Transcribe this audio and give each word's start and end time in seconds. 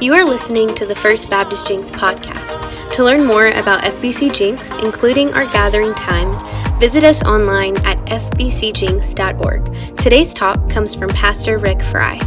You 0.00 0.14
are 0.14 0.24
listening 0.24 0.72
to 0.76 0.86
the 0.86 0.94
First 0.94 1.28
Baptist 1.28 1.66
Jenks 1.66 1.90
podcast. 1.90 2.92
To 2.92 3.02
learn 3.02 3.24
more 3.24 3.48
about 3.48 3.82
FBC 3.82 4.32
Jenks, 4.32 4.72
including 4.76 5.32
our 5.34 5.44
gathering 5.46 5.92
times, 5.92 6.40
visit 6.78 7.02
us 7.02 7.20
online 7.24 7.76
at 7.78 7.98
fbcjenks.org. 8.06 9.96
Today's 9.96 10.32
talk 10.32 10.70
comes 10.70 10.94
from 10.94 11.08
Pastor 11.08 11.58
Rick 11.58 11.82
Fry. 11.82 12.20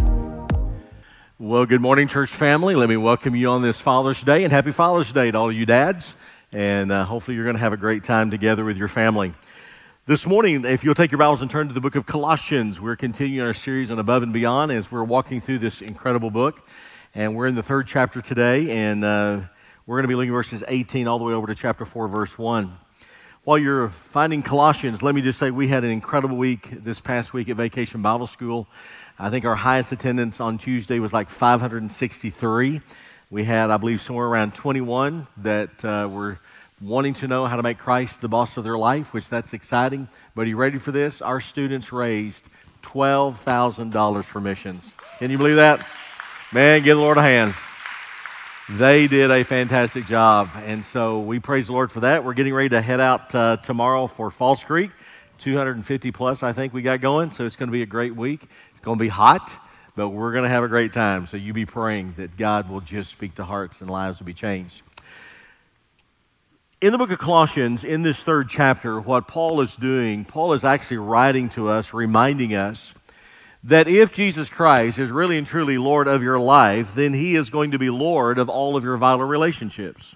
Well, 1.40 1.66
good 1.66 1.80
morning, 1.80 2.10
church 2.10 2.30
family. 2.30 2.76
Let 2.76 2.90
me 2.90 2.98
welcome 2.98 3.38
you 3.38 3.48
on 3.48 3.62
this 3.62 3.80
Father's 3.80 4.22
Day 4.22 4.44
and 4.44 4.52
happy 4.52 4.74
Father's 4.74 5.14
Day 5.14 5.32
to 5.32 5.38
all 5.38 5.50
you 5.50 5.66
dads. 5.66 6.18
And 6.52 6.92
uh, 6.92 7.06
hopefully, 7.06 7.36
you're 7.36 7.46
going 7.46 7.56
to 7.56 7.62
have 7.62 7.72
a 7.72 7.78
great 7.78 8.04
time 8.04 8.32
together 8.32 8.66
with 8.66 8.76
your 8.76 8.90
family. 8.90 9.34
This 10.08 10.28
morning, 10.28 10.66
if 10.66 10.84
you'll 10.84 10.94
take 10.94 11.12
your 11.12 11.20
Bibles 11.20 11.42
and 11.42 11.50
turn 11.50 11.70
to 11.70 11.74
the 11.74 11.80
book 11.80 11.96
of 11.96 12.06
Colossians, 12.06 12.82
we're 12.82 12.98
continuing 12.98 13.48
our 13.48 13.54
series 13.54 13.90
on 13.90 13.98
Above 13.98 14.24
and 14.24 14.34
Beyond 14.34 14.74
as 14.74 14.92
we're 14.92 15.06
walking 15.06 15.40
through 15.40 15.60
this 15.60 15.82
incredible 15.82 16.32
book. 16.32 16.68
And 17.14 17.36
we're 17.36 17.48
in 17.48 17.56
the 17.56 17.64
third 17.64 17.88
chapter 17.88 18.22
today, 18.22 18.72
and 18.72 19.04
uh, 19.04 19.42
we're 19.86 19.98
going 19.98 20.04
to 20.04 20.08
be 20.08 20.16
looking 20.16 20.30
at 20.30 20.34
verses 20.34 20.64
18 20.66 21.10
all 21.10 21.18
the 21.18 21.26
way 21.26 21.34
over 21.34 21.46
to 21.46 21.54
chapter 21.54 21.84
4, 21.84 22.08
verse 22.08 22.40
1. 22.40 22.72
While 23.44 23.58
you're 23.58 23.90
finding 23.90 24.42
Colossians, 24.42 25.04
let 25.04 25.14
me 25.14 25.22
just 25.22 25.38
say 25.38 25.52
we 25.52 25.68
had 25.68 25.84
an 25.84 25.90
incredible 25.90 26.38
week 26.38 26.70
this 26.72 27.02
past 27.02 27.34
week 27.34 27.50
at 27.50 27.58
Vacation 27.58 28.02
Bible 28.02 28.28
School. 28.28 28.66
I 29.20 29.30
think 29.30 29.44
our 29.44 29.56
highest 29.56 29.92
attendance 29.92 30.40
on 30.40 30.58
Tuesday 30.58 31.00
was 31.00 31.12
like 31.12 31.30
563. 31.30 32.80
We 33.30 33.44
had, 33.44 33.72
I 33.72 33.76
believe, 33.76 34.02
somewhere 34.02 34.28
around 34.28 34.56
21 34.56 35.28
that 35.36 35.84
uh, 35.84 36.08
were 36.10 36.40
wanting 36.80 37.16
to 37.16 37.28
know 37.28 37.46
how 37.46 37.58
to 37.58 37.64
make 37.64 37.78
Christ 37.78 38.22
the 38.22 38.30
boss 38.30 38.56
of 38.56 38.64
their 38.64 38.78
life, 38.78 39.14
which 39.14 39.30
that's 39.30 39.52
exciting. 39.52 40.08
But 40.34 40.44
are 40.44 40.50
you 40.50 40.56
ready 40.56 40.78
for 40.78 40.94
this? 40.94 41.22
Our 41.22 41.42
students 41.42 41.92
raised 41.92 42.48
$12,000 42.84 44.24
for 44.24 44.40
missions. 44.40 44.96
Can 45.20 45.30
you 45.30 45.38
believe 45.38 45.58
that? 45.58 45.86
Man, 46.54 46.84
give 46.84 46.98
the 46.98 47.02
Lord 47.02 47.18
a 47.18 47.22
hand. 47.22 47.56
They 48.68 49.08
did 49.08 49.32
a 49.32 49.42
fantastic 49.46 50.06
job. 50.06 50.50
And 50.66 50.84
so 50.84 51.22
we 51.22 51.40
praise 51.40 51.68
the 51.68 51.74
Lord 51.74 51.94
for 51.94 52.02
that. 52.02 52.26
We're 52.26 52.34
getting 52.34 52.54
ready 52.54 52.68
to 52.70 52.82
head 52.82 53.00
out 53.00 53.34
uh, 53.34 53.56
tomorrow 53.56 54.06
for 54.06 54.30
Falls 54.30 54.62
Creek. 54.62 54.92
250 55.38 56.12
plus, 56.12 56.44
I 56.44 56.52
think 56.52 56.74
we 56.74 56.82
got 56.82 57.00
going. 57.00 57.32
So 57.32 57.46
it's 57.46 57.56
going 57.56 57.70
to 57.70 57.72
be 57.72 57.84
a 57.84 57.86
great 57.86 58.18
week. 58.18 58.50
It's 58.72 58.82
going 58.82 58.98
to 58.98 59.02
be 59.02 59.08
hot, 59.08 59.58
but 59.96 60.10
we're 60.10 60.34
going 60.34 60.44
to 60.44 60.50
have 60.50 60.62
a 60.62 60.68
great 60.68 60.92
time. 60.92 61.26
So 61.26 61.38
you 61.38 61.54
be 61.54 61.66
praying 61.66 62.16
that 62.18 62.36
God 62.36 62.70
will 62.70 62.82
just 62.82 63.12
speak 63.12 63.36
to 63.36 63.46
hearts 63.46 63.80
and 63.80 63.90
lives 63.90 64.20
will 64.20 64.26
be 64.28 64.34
changed. 64.34 64.84
In 66.82 66.92
the 66.92 66.98
book 66.98 67.12
of 67.12 67.20
Colossians, 67.20 67.86
in 67.86 68.02
this 68.02 68.26
third 68.26 68.50
chapter, 68.50 69.00
what 69.00 69.26
Paul 69.26 69.62
is 69.62 69.78
doing, 69.78 70.26
Paul 70.26 70.52
is 70.52 70.66
actually 70.66 70.98
writing 70.98 71.48
to 71.50 71.70
us, 71.70 71.94
reminding 71.94 72.56
us 72.56 72.94
that 73.64 73.88
if 73.88 74.12
Jesus 74.12 74.50
Christ 74.50 74.98
is 74.98 75.12
really 75.12 75.38
and 75.38 75.46
truly 75.46 75.78
Lord 75.78 76.08
of 76.08 76.24
your 76.24 76.40
life, 76.40 76.96
then 76.96 77.14
he 77.14 77.36
is 77.36 77.50
going 77.50 77.72
to 77.72 77.80
be 77.80 77.90
Lord 77.90 78.40
of 78.40 78.50
all 78.50 78.76
of 78.76 78.84
your 78.84 78.98
vital 78.98 79.26
relationships. 79.26 80.16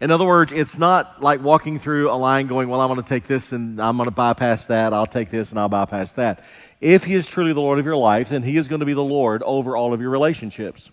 In 0.00 0.10
other 0.10 0.26
words, 0.26 0.50
it's 0.52 0.78
not 0.78 1.22
like 1.22 1.42
walking 1.42 1.78
through 1.78 2.10
a 2.10 2.16
line 2.16 2.46
going, 2.46 2.68
Well, 2.68 2.80
I'm 2.80 2.88
going 2.88 3.02
to 3.02 3.08
take 3.08 3.24
this 3.24 3.52
and 3.52 3.80
I'm 3.80 3.96
going 3.96 4.08
to 4.08 4.14
bypass 4.14 4.66
that. 4.68 4.94
I'll 4.94 5.06
take 5.06 5.30
this 5.30 5.50
and 5.50 5.60
I'll 5.60 5.68
bypass 5.68 6.14
that. 6.14 6.42
If 6.80 7.04
he 7.04 7.14
is 7.14 7.26
truly 7.26 7.52
the 7.52 7.60
Lord 7.60 7.78
of 7.78 7.84
your 7.84 7.96
life, 7.96 8.30
then 8.30 8.42
he 8.42 8.56
is 8.56 8.68
going 8.68 8.80
to 8.80 8.86
be 8.86 8.94
the 8.94 9.04
Lord 9.04 9.42
over 9.42 9.76
all 9.76 9.92
of 9.92 10.00
your 10.00 10.10
relationships. 10.10 10.90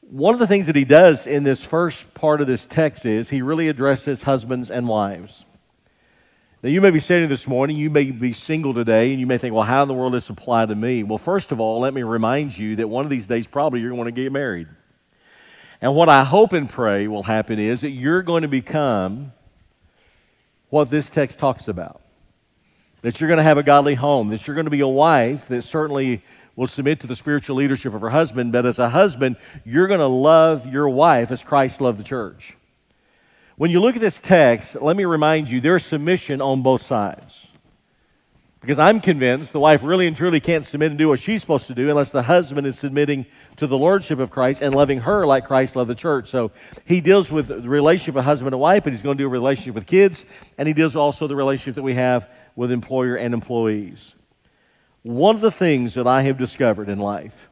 One 0.00 0.32
of 0.32 0.40
the 0.40 0.46
things 0.46 0.66
that 0.66 0.76
he 0.76 0.84
does 0.84 1.26
in 1.26 1.42
this 1.42 1.64
first 1.64 2.14
part 2.14 2.40
of 2.40 2.46
this 2.46 2.64
text 2.64 3.04
is 3.04 3.28
he 3.28 3.42
really 3.42 3.68
addresses 3.68 4.22
husbands 4.22 4.70
and 4.70 4.88
wives. 4.88 5.44
Now, 6.62 6.70
you 6.70 6.80
may 6.80 6.90
be 6.90 7.00
sitting 7.00 7.28
this 7.28 7.46
morning, 7.46 7.76
you 7.76 7.90
may 7.90 8.10
be 8.10 8.32
single 8.32 8.72
today, 8.72 9.10
and 9.10 9.20
you 9.20 9.26
may 9.26 9.36
think, 9.36 9.54
well, 9.54 9.62
how 9.62 9.82
in 9.82 9.88
the 9.88 9.94
world 9.94 10.14
does 10.14 10.26
this 10.26 10.30
apply 10.30 10.64
to 10.64 10.74
me? 10.74 11.02
Well, 11.02 11.18
first 11.18 11.52
of 11.52 11.60
all, 11.60 11.80
let 11.80 11.92
me 11.92 12.02
remind 12.02 12.56
you 12.56 12.76
that 12.76 12.88
one 12.88 13.04
of 13.04 13.10
these 13.10 13.26
days 13.26 13.46
probably 13.46 13.80
you're 13.80 13.90
going 13.90 14.06
to 14.06 14.10
get 14.10 14.32
married. 14.32 14.66
And 15.82 15.94
what 15.94 16.08
I 16.08 16.24
hope 16.24 16.54
and 16.54 16.68
pray 16.68 17.08
will 17.08 17.24
happen 17.24 17.58
is 17.58 17.82
that 17.82 17.90
you're 17.90 18.22
going 18.22 18.40
to 18.40 18.48
become 18.48 19.32
what 20.70 20.88
this 20.88 21.10
text 21.10 21.38
talks 21.38 21.68
about. 21.68 22.00
That 23.02 23.20
you're 23.20 23.28
going 23.28 23.36
to 23.36 23.44
have 23.44 23.58
a 23.58 23.62
godly 23.62 23.94
home, 23.94 24.30
that 24.30 24.46
you're 24.46 24.56
going 24.56 24.64
to 24.64 24.70
be 24.70 24.80
a 24.80 24.88
wife 24.88 25.48
that 25.48 25.62
certainly 25.62 26.22
will 26.56 26.66
submit 26.66 27.00
to 27.00 27.06
the 27.06 27.14
spiritual 27.14 27.56
leadership 27.56 27.92
of 27.92 28.00
her 28.00 28.08
husband, 28.08 28.50
but 28.50 28.64
as 28.64 28.78
a 28.78 28.88
husband, 28.88 29.36
you're 29.66 29.86
going 29.86 30.00
to 30.00 30.06
love 30.06 30.66
your 30.66 30.88
wife 30.88 31.30
as 31.30 31.42
Christ 31.42 31.82
loved 31.82 31.98
the 31.98 32.04
church. 32.04 32.56
When 33.56 33.70
you 33.70 33.80
look 33.80 33.96
at 33.96 34.02
this 34.02 34.20
text, 34.20 34.80
let 34.82 34.96
me 34.96 35.06
remind 35.06 35.48
you 35.48 35.62
there's 35.62 35.84
submission 35.84 36.42
on 36.42 36.60
both 36.60 36.82
sides. 36.82 37.50
Because 38.60 38.78
I'm 38.78 39.00
convinced 39.00 39.54
the 39.54 39.60
wife 39.60 39.82
really 39.82 40.06
and 40.06 40.14
truly 40.14 40.40
can't 40.40 40.66
submit 40.66 40.90
and 40.90 40.98
do 40.98 41.08
what 41.08 41.20
she's 41.20 41.40
supposed 41.40 41.66
to 41.68 41.74
do 41.74 41.88
unless 41.88 42.12
the 42.12 42.24
husband 42.24 42.66
is 42.66 42.78
submitting 42.78 43.24
to 43.56 43.66
the 43.66 43.78
lordship 43.78 44.18
of 44.18 44.30
Christ 44.30 44.60
and 44.60 44.74
loving 44.74 45.00
her 45.00 45.24
like 45.24 45.46
Christ 45.46 45.74
loved 45.74 45.88
the 45.88 45.94
church. 45.94 46.28
So 46.28 46.50
he 46.84 47.00
deals 47.00 47.32
with 47.32 47.46
the 47.46 47.60
relationship 47.60 48.16
of 48.16 48.24
husband 48.24 48.54
and 48.54 48.60
wife, 48.60 48.84
but 48.84 48.92
he's 48.92 49.02
going 49.02 49.16
to 49.16 49.22
do 49.22 49.26
a 49.26 49.30
relationship 49.30 49.74
with 49.74 49.86
kids, 49.86 50.26
and 50.58 50.68
he 50.68 50.74
deals 50.74 50.94
also 50.94 51.26
the 51.26 51.36
relationship 51.36 51.76
that 51.76 51.82
we 51.82 51.94
have 51.94 52.28
with 52.56 52.70
employer 52.70 53.16
and 53.16 53.32
employees. 53.32 54.16
One 55.02 55.34
of 55.34 55.40
the 55.40 55.52
things 55.52 55.94
that 55.94 56.06
I 56.06 56.22
have 56.22 56.36
discovered 56.36 56.90
in 56.90 56.98
life 56.98 57.48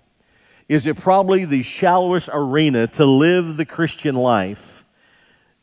is 0.69 0.85
that 0.85 0.97
probably 0.97 1.47
the 1.47 1.63
shallowest 1.63 2.29
arena 2.31 2.89
to 2.89 3.07
live 3.07 3.57
the 3.57 3.65
Christian 3.65 4.17
life 4.17 4.84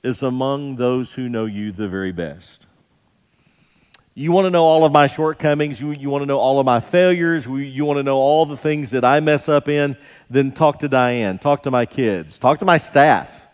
is 0.03 0.23
among 0.23 0.78
those 0.78 1.13
who 1.13 1.29
know 1.29 1.45
you 1.45 1.72
the 1.72 1.88
very 1.88 2.12
best. 2.12 2.67
You 4.13 4.31
want 4.31 4.45
to 4.45 4.50
know 4.50 4.63
all 4.63 4.84
of 4.84 4.91
my 4.91 5.07
shortcomings. 5.07 5.79
You, 5.79 5.91
you 5.91 6.09
want 6.09 6.23
to 6.23 6.25
know 6.25 6.38
all 6.38 6.59
of 6.59 6.66
my 6.66 6.81
failures. 6.81 7.47
You 7.47 7.85
want 7.85 7.97
to 7.97 8.03
know 8.03 8.17
all 8.17 8.45
the 8.45 8.57
things 8.57 8.91
that 8.91 9.06
I 9.06 9.22
mess 9.22 9.47
up 9.47 9.69
in. 9.69 9.95
Then 10.29 10.51
talk 10.51 10.79
to 10.79 10.90
Diane. 10.90 11.40
Talk 11.40 11.63
to 11.63 11.72
my 11.72 11.85
kids. 11.85 12.38
Talk 12.38 12.59
to 12.59 12.66
my 12.66 12.78
staff. 12.78 13.47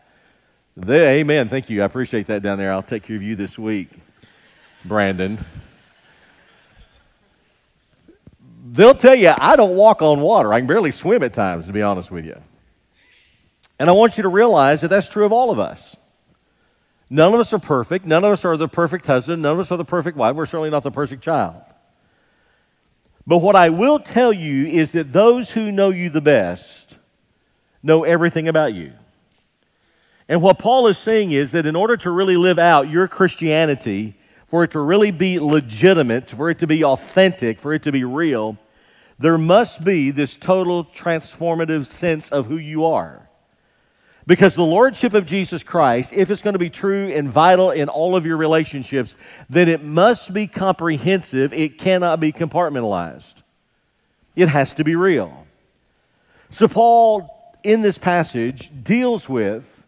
They, 0.76 1.20
amen. 1.20 1.50
Thank 1.50 1.70
you. 1.70 1.84
I 1.84 1.86
appreciate 1.86 2.28
that 2.28 2.42
down 2.42 2.58
there. 2.58 2.72
I'll 2.72 2.84
take 2.84 3.04
care 3.04 3.16
of 3.16 3.24
you 3.24 3.36
this 3.36 3.58
week, 3.60 3.90
Brandon. 4.84 5.44
They'll 8.70 8.96
tell 8.96 9.16
you, 9.16 9.34
I 9.38 9.56
don't 9.56 9.76
walk 9.76 10.02
on 10.02 10.22
water. 10.22 10.54
I 10.54 10.60
can 10.60 10.68
barely 10.68 10.92
swim 10.92 11.24
at 11.24 11.34
times, 11.34 11.68
to 11.68 11.74
be 11.74 11.82
honest 11.82 12.12
with 12.12 12.26
you. 12.26 12.40
And 13.80 13.90
I 13.90 13.94
want 13.94 14.18
you 14.18 14.24
to 14.24 14.30
realize 14.30 14.82
that 14.82 14.90
that's 14.90 15.08
true 15.08 15.26
of 15.26 15.32
all 15.32 15.52
of 15.52 15.60
us. 15.60 15.96
None 17.10 17.34
of 17.34 17.40
us 17.40 17.54
are 17.54 17.60
perfect. 17.60 18.06
None 18.06 18.24
of 18.24 18.32
us 18.32 18.44
are 18.44 18.58
the 18.58 18.68
perfect 18.68 19.06
husband. 19.06 19.42
None 19.42 19.54
of 19.54 19.60
us 19.60 19.72
are 19.72 19.78
the 19.78 19.86
perfect 19.86 20.18
wife. 20.18 20.36
We're 20.36 20.46
certainly 20.46 20.70
not 20.70 20.84
the 20.84 20.92
perfect 20.92 21.24
child. 21.24 21.56
But 23.26 23.40
what 23.40 23.56
I 23.56 23.70
will 23.70 24.00
tell 24.00 24.32
you 24.32 24.68
is 24.68 24.94
that 24.94 25.14
those 25.14 25.52
who 25.52 25.72
know 25.72 25.90
you 25.90 26.10
the 26.10 26.22
best 26.22 26.98
know 27.84 28.04
everything 28.04 28.48
about 28.48 28.74
you. 28.74 28.94
And 30.30 30.42
what 30.42 30.60
Paul 30.60 30.88
is 30.88 30.98
saying 30.98 31.32
is 31.32 31.52
that 31.54 31.66
in 31.66 31.76
order 31.76 31.96
to 31.98 32.12
really 32.12 32.36
live 32.36 32.60
out 32.60 32.90
your 32.90 33.08
Christianity, 33.08 34.16
for 34.48 34.64
it 34.64 34.72
to 34.72 34.80
really 34.80 35.12
be 35.12 35.40
legitimate, 35.40 36.30
for 36.30 36.50
it 36.50 36.60
to 36.60 36.68
be 36.68 36.84
authentic, 36.84 37.60
for 37.60 37.74
it 37.74 37.84
to 37.84 37.92
be 37.92 38.04
real, 38.04 38.58
there 39.20 39.38
must 39.38 39.84
be 39.84 40.12
this 40.12 40.36
total 40.36 40.86
transformative 40.86 41.86
sense 41.86 42.30
of 42.30 42.48
who 42.48 42.58
you 42.58 42.86
are. 42.86 43.27
Because 44.28 44.56
the 44.56 44.64
Lordship 44.64 45.14
of 45.14 45.26
Jesus 45.26 45.64
Christ, 45.64 46.12
if 46.12 46.30
it's 46.30 46.42
going 46.42 46.54
to 46.54 46.60
be 46.60 46.70
true 46.70 47.08
and 47.08 47.30
vital 47.30 47.72
in 47.72 47.88
all 47.88 48.14
of 48.18 48.26
your 48.26 48.36
relationships, 48.36 49.16
then 49.50 49.70
it 49.70 49.82
must 49.82 50.34
be 50.34 50.48
comprehensive. 50.48 51.54
It 51.54 51.78
cannot 51.78 52.20
be 52.20 52.34
compartmentalized. 52.34 53.42
It 54.36 54.50
has 54.50 54.74
to 54.76 54.84
be 54.84 54.98
real. 54.98 55.48
So, 56.50 56.68
Paul, 56.68 57.56
in 57.64 57.82
this 57.82 57.98
passage, 57.98 58.70
deals 58.84 59.30
with 59.30 59.86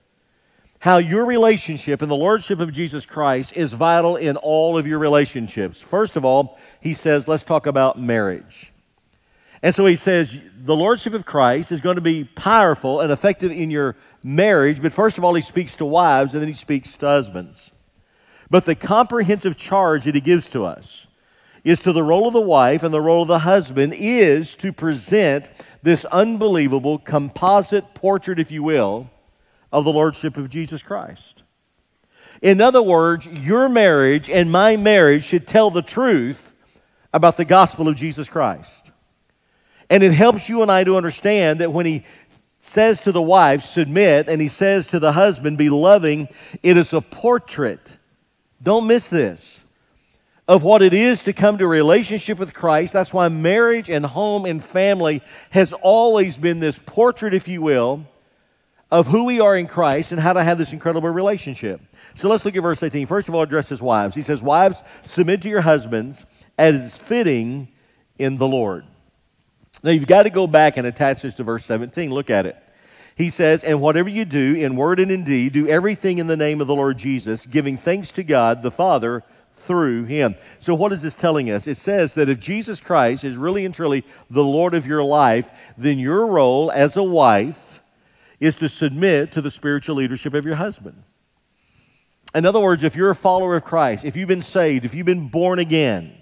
how 0.79 0.97
your 0.97 1.25
relationship 1.25 2.01
and 2.01 2.09
the 2.09 2.15
Lordship 2.15 2.61
of 2.61 2.71
Jesus 2.71 3.05
Christ 3.05 3.57
is 3.57 3.73
vital 3.73 4.15
in 4.15 4.37
all 4.37 4.77
of 4.77 4.87
your 4.87 4.99
relationships. 4.99 5.81
First 5.81 6.15
of 6.15 6.23
all, 6.23 6.57
he 6.79 6.93
says, 6.93 7.27
let's 7.27 7.43
talk 7.43 7.67
about 7.67 7.99
marriage. 7.99 8.71
And 9.61 9.75
so 9.75 9.85
he 9.85 9.97
says, 9.97 10.39
the 10.57 10.75
Lordship 10.75 11.13
of 11.13 11.25
Christ 11.25 11.73
is 11.73 11.81
going 11.81 11.95
to 11.95 12.01
be 12.01 12.23
powerful 12.23 13.01
and 13.01 13.11
effective 13.11 13.51
in 13.51 13.69
your 13.69 13.97
marriage, 14.23 14.81
but 14.81 14.93
first 14.93 15.17
of 15.17 15.23
all, 15.23 15.33
he 15.33 15.41
speaks 15.41 15.75
to 15.77 15.85
wives 15.85 16.33
and 16.33 16.41
then 16.41 16.47
he 16.47 16.53
speaks 16.53 16.97
to 16.97 17.07
husbands. 17.07 17.71
But 18.49 18.65
the 18.65 18.75
comprehensive 18.75 19.57
charge 19.57 20.05
that 20.05 20.15
he 20.15 20.21
gives 20.21 20.49
to 20.51 20.65
us 20.65 21.07
is 21.63 21.79
to 21.81 21.93
the 21.93 22.03
role 22.03 22.27
of 22.27 22.33
the 22.33 22.41
wife 22.41 22.83
and 22.83 22.93
the 22.93 23.01
role 23.01 23.21
of 23.21 23.27
the 23.27 23.39
husband 23.39 23.93
is 23.95 24.55
to 24.55 24.71
present 24.71 25.49
this 25.83 26.05
unbelievable 26.05 26.97
composite 26.97 27.93
portrait, 27.93 28.39
if 28.39 28.51
you 28.51 28.63
will, 28.63 29.09
of 29.71 29.83
the 29.83 29.93
Lordship 29.93 30.37
of 30.37 30.49
Jesus 30.49 30.81
Christ. 30.81 31.43
In 32.41 32.61
other 32.61 32.81
words, 32.81 33.27
your 33.27 33.67
marriage 33.67 34.29
and 34.29 34.51
my 34.51 34.77
marriage 34.77 35.23
should 35.25 35.47
tell 35.47 35.69
the 35.69 35.81
truth 35.81 36.53
about 37.13 37.37
the 37.37 37.45
gospel 37.45 37.87
of 37.87 37.95
Jesus 37.95 38.29
Christ. 38.29 38.91
And 39.89 40.03
it 40.03 40.13
helps 40.13 40.47
you 40.47 40.61
and 40.61 40.71
I 40.71 40.83
to 40.83 40.95
understand 40.95 41.59
that 41.59 41.73
when 41.73 41.85
he 41.85 42.05
says 42.59 43.01
to 43.01 43.11
the 43.11 43.21
wife, 43.21 43.63
submit, 43.63 44.27
and 44.27 44.41
he 44.41 44.47
says 44.47 44.87
to 44.87 44.99
the 44.99 45.13
husband, 45.13 45.57
be 45.57 45.69
loving, 45.69 46.27
it 46.61 46.77
is 46.77 46.93
a 46.93 47.01
portrait. 47.01 47.97
Don't 48.61 48.87
miss 48.87 49.09
this 49.09 49.63
of 50.49 50.63
what 50.63 50.81
it 50.81 50.95
is 50.95 51.21
to 51.23 51.31
come 51.31 51.59
to 51.59 51.65
a 51.65 51.67
relationship 51.67 52.39
with 52.39 52.55
Christ. 52.55 52.91
That's 52.91 53.13
why 53.13 53.29
marriage 53.29 53.87
and 53.87 54.03
home 54.03 54.45
and 54.45 54.63
family 54.63 55.21
has 55.51 55.73
always 55.73 56.39
been 56.39 56.59
this 56.59 56.79
portrait, 56.79 57.35
if 57.35 57.47
you 57.47 57.61
will, 57.61 58.03
of 58.89 59.05
who 59.05 59.25
we 59.25 59.39
are 59.39 59.55
in 59.55 59.67
Christ 59.67 60.11
and 60.11 60.19
how 60.19 60.33
to 60.33 60.43
have 60.43 60.57
this 60.57 60.73
incredible 60.73 61.09
relationship. 61.09 61.79
So 62.15 62.27
let's 62.27 62.45
look 62.45 62.55
at 62.55 62.63
verse 62.63 62.81
18. 62.81 63.05
First 63.05 63.29
of 63.29 63.35
all, 63.35 63.43
addresses 63.43 63.79
wives. 63.79 64.15
He 64.15 64.23
says, 64.23 64.41
Wives, 64.41 64.81
submit 65.03 65.43
to 65.43 65.49
your 65.49 65.61
husbands 65.61 66.25
as 66.57 66.75
is 66.75 66.97
fitting 66.97 67.67
in 68.17 68.39
the 68.39 68.47
Lord. 68.47 68.85
Now 69.83 69.91
you've 69.91 70.07
got 70.07 70.23
to 70.23 70.29
go 70.29 70.47
back 70.47 70.77
and 70.77 70.85
attach 70.85 71.21
this 71.21 71.35
to 71.35 71.43
verse 71.43 71.65
17. 71.65 72.11
Look 72.13 72.29
at 72.29 72.45
it. 72.45 72.57
He 73.15 73.29
says, 73.29 73.63
And 73.63 73.81
whatever 73.81 74.09
you 74.09 74.25
do 74.25 74.55
in 74.55 74.75
word 74.75 74.99
and 74.99 75.11
in 75.11 75.23
deed, 75.23 75.53
do 75.53 75.67
everything 75.67 76.17
in 76.17 76.27
the 76.27 76.37
name 76.37 76.61
of 76.61 76.67
the 76.67 76.75
Lord 76.75 76.97
Jesus, 76.97 77.45
giving 77.45 77.77
thanks 77.77 78.11
to 78.13 78.23
God 78.23 78.63
the 78.63 78.71
Father 78.71 79.23
through 79.51 80.05
him. 80.05 80.35
So, 80.59 80.73
what 80.73 80.93
is 80.93 81.01
this 81.01 81.15
telling 81.15 81.51
us? 81.51 81.67
It 81.67 81.75
says 81.75 82.13
that 82.13 82.29
if 82.29 82.39
Jesus 82.39 82.79
Christ 82.79 83.23
is 83.23 83.37
really 83.37 83.65
and 83.65 83.73
truly 83.73 84.05
the 84.29 84.43
Lord 84.43 84.73
of 84.73 84.87
your 84.87 85.03
life, 85.03 85.51
then 85.77 85.99
your 85.99 86.27
role 86.27 86.71
as 86.71 86.95
a 86.95 87.03
wife 87.03 87.81
is 88.39 88.55
to 88.57 88.69
submit 88.69 89.33
to 89.33 89.41
the 89.41 89.51
spiritual 89.51 89.97
leadership 89.97 90.33
of 90.33 90.45
your 90.45 90.55
husband. 90.55 91.03
In 92.33 92.45
other 92.45 92.59
words, 92.59 92.83
if 92.83 92.95
you're 92.95 93.09
a 93.09 93.15
follower 93.15 93.55
of 93.55 93.65
Christ, 93.65 94.05
if 94.05 94.15
you've 94.15 94.27
been 94.27 94.41
saved, 94.41 94.85
if 94.85 94.95
you've 94.95 95.05
been 95.05 95.27
born 95.27 95.59
again, 95.59 96.13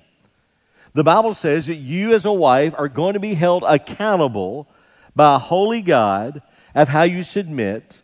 the 0.94 1.04
Bible 1.04 1.34
says 1.34 1.68
that 1.68 1.75
you 1.75 2.13
as 2.13 2.25
a 2.25 2.31
wife 2.31 2.74
are 2.78 2.88
going 2.88 3.13
to 3.13 3.19
be 3.19 3.34
held 3.34 3.63
accountable 3.63 4.68
by 5.16 5.36
a 5.36 5.39
holy 5.39 5.81
God 5.81 6.42
of 6.74 6.89
how 6.89 7.04
you 7.04 7.24
submit 7.24 8.01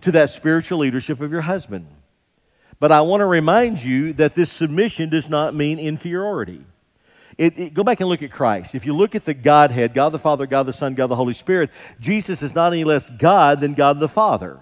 to 0.00 0.12
that 0.12 0.30
spiritual 0.30 0.78
leadership 0.78 1.20
of 1.20 1.32
your 1.32 1.42
husband. 1.42 1.86
But 2.80 2.92
I 2.92 3.00
want 3.00 3.20
to 3.20 3.26
remind 3.26 3.82
you 3.82 4.12
that 4.14 4.34
this 4.34 4.52
submission 4.52 5.08
does 5.08 5.28
not 5.28 5.54
mean 5.54 5.78
inferiority. 5.78 6.64
It, 7.36 7.58
it, 7.58 7.74
go 7.74 7.84
back 7.84 8.00
and 8.00 8.08
look 8.08 8.22
at 8.22 8.32
Christ. 8.32 8.74
If 8.74 8.84
you 8.84 8.94
look 8.94 9.14
at 9.14 9.24
the 9.24 9.34
Godhead, 9.34 9.94
God 9.94 10.10
the 10.10 10.18
Father, 10.18 10.46
God 10.46 10.64
the 10.64 10.72
Son, 10.72 10.94
God 10.94 11.06
the 11.06 11.16
Holy 11.16 11.32
Spirit, 11.32 11.70
Jesus 12.00 12.42
is 12.42 12.54
not 12.54 12.72
any 12.72 12.84
less 12.84 13.10
God 13.10 13.60
than 13.60 13.74
God 13.74 14.00
the 14.00 14.08
Father. 14.08 14.60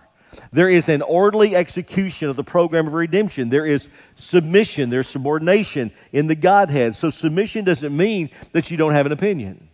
There 0.53 0.69
is 0.69 0.89
an 0.89 1.03
orderly 1.03 1.57
execution 1.57 2.29
of 2.29 2.37
the 2.37 2.45
program 2.45 2.87
of 2.87 2.95
redemption. 2.95 3.51
There 3.51 3.67
is 3.67 3.89
submission, 4.15 4.91
there's 4.91 5.09
subordination 5.09 5.91
in 6.13 6.27
the 6.27 6.35
Godhead. 6.35 6.95
So, 6.95 7.11
submission 7.11 7.65
doesn't 7.65 7.97
mean 7.97 8.31
that 8.53 8.71
you 8.71 8.77
don't 8.77 8.93
have 8.93 9.07
an 9.07 9.13
opinion. 9.13 9.69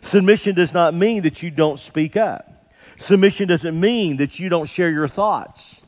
Submission 0.00 0.54
does 0.54 0.74
not 0.74 0.94
mean 0.94 1.22
that 1.22 1.42
you 1.42 1.50
don't 1.50 1.78
speak 1.78 2.16
up. 2.16 2.50
Submission 2.96 3.48
doesn't 3.48 3.78
mean 3.78 4.18
that 4.18 4.38
you 4.38 4.48
don't 4.48 4.68
share 4.68 4.90
your 4.90 5.08
thoughts. 5.08 5.80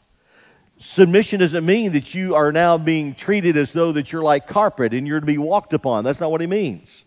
Submission 0.79 1.41
doesn't 1.41 1.65
mean 1.65 1.93
that 1.93 2.15
you 2.15 2.35
are 2.35 2.53
now 2.53 2.77
being 2.77 3.15
treated 3.15 3.57
as 3.57 3.73
though 3.73 3.93
that 3.93 4.13
you're 4.13 4.23
like 4.23 4.47
carpet 4.47 4.93
and 4.93 5.07
you're 5.07 5.21
to 5.21 5.27
be 5.27 5.39
walked 5.39 5.73
upon. 5.73 6.05
That's 6.05 6.21
not 6.21 6.31
what 6.31 6.41
he 6.41 6.47
means. 6.47 7.05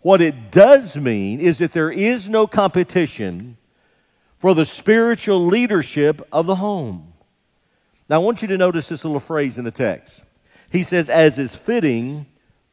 What 0.00 0.20
it 0.20 0.50
does 0.50 0.96
mean 0.96 1.40
is 1.40 1.58
that 1.58 1.72
there 1.72 1.90
is 1.90 2.28
no 2.28 2.46
competition 2.46 3.56
for 4.42 4.56
the 4.56 4.64
spiritual 4.64 5.46
leadership 5.46 6.20
of 6.32 6.46
the 6.46 6.56
home. 6.56 7.12
Now, 8.08 8.16
I 8.16 8.18
want 8.24 8.42
you 8.42 8.48
to 8.48 8.58
notice 8.58 8.88
this 8.88 9.04
little 9.04 9.20
phrase 9.20 9.56
in 9.56 9.62
the 9.62 9.70
text. 9.70 10.24
He 10.68 10.82
says, 10.82 11.08
as 11.08 11.38
is 11.38 11.54
fitting 11.54 12.26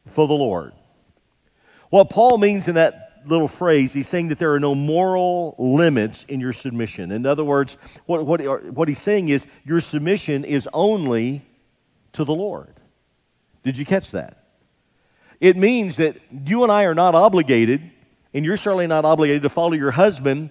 for 0.04 0.26
the 0.26 0.34
Lord. 0.34 0.72
What 1.90 2.10
Paul 2.10 2.38
means 2.38 2.66
in 2.66 2.74
that 2.74 3.22
little 3.24 3.46
phrase, 3.46 3.92
he's 3.92 4.08
saying 4.08 4.30
that 4.30 4.40
there 4.40 4.52
are 4.52 4.58
no 4.58 4.74
moral 4.74 5.54
limits 5.60 6.24
in 6.24 6.40
your 6.40 6.52
submission. 6.52 7.12
In 7.12 7.24
other 7.24 7.44
words, 7.44 7.76
what, 8.06 8.26
what, 8.26 8.64
what 8.64 8.88
he's 8.88 8.98
saying 9.00 9.28
is 9.28 9.46
your 9.64 9.78
submission 9.78 10.42
is 10.42 10.68
only 10.72 11.42
to 12.14 12.24
the 12.24 12.34
Lord. 12.34 12.74
Did 13.62 13.78
you 13.78 13.84
catch 13.84 14.10
that? 14.10 14.42
It 15.38 15.56
means 15.56 15.98
that 15.98 16.16
you 16.32 16.64
and 16.64 16.72
I 16.72 16.82
are 16.82 16.96
not 16.96 17.14
obligated, 17.14 17.80
and 18.34 18.44
you're 18.44 18.56
certainly 18.56 18.88
not 18.88 19.04
obligated 19.04 19.42
to 19.42 19.48
follow 19.48 19.74
your 19.74 19.92
husband 19.92 20.50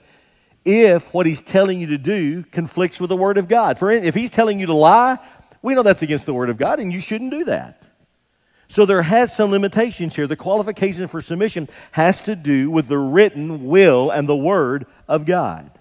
if 0.66 1.14
what 1.14 1.26
he's 1.26 1.42
telling 1.42 1.80
you 1.80 1.88
to 1.88 1.98
do 1.98 2.44
conflicts 2.44 3.00
with 3.00 3.10
the 3.10 3.18
Word 3.18 3.38
of 3.38 3.48
God. 3.48 3.80
For 3.80 3.90
if 3.92 4.16
he's 4.16 4.30
telling 4.30 4.60
you 4.60 4.66
to 4.68 4.74
lie, 4.74 5.18
we 5.62 5.76
know 5.76 5.84
that's 5.84 6.02
against 6.02 6.26
the 6.26 6.34
Word 6.34 6.50
of 6.50 6.58
God, 6.58 6.80
and 6.80 6.92
you 6.92 7.00
shouldn't 7.00 7.32
do 7.32 7.46
that. 7.46 7.90
So 8.70 8.86
there 8.86 9.02
has 9.02 9.36
some 9.36 9.50
limitations 9.50 10.16
here. 10.16 10.28
The 10.28 10.36
qualification 10.36 11.08
for 11.08 11.24
submission 11.24 11.68
has 11.92 12.22
to 12.22 12.36
do 12.36 12.70
with 12.70 12.88
the 12.88 13.00
written 13.00 13.66
will 13.66 14.12
and 14.12 14.30
the 14.30 14.36
word 14.36 14.86
of 15.08 15.26
God. 15.26 15.72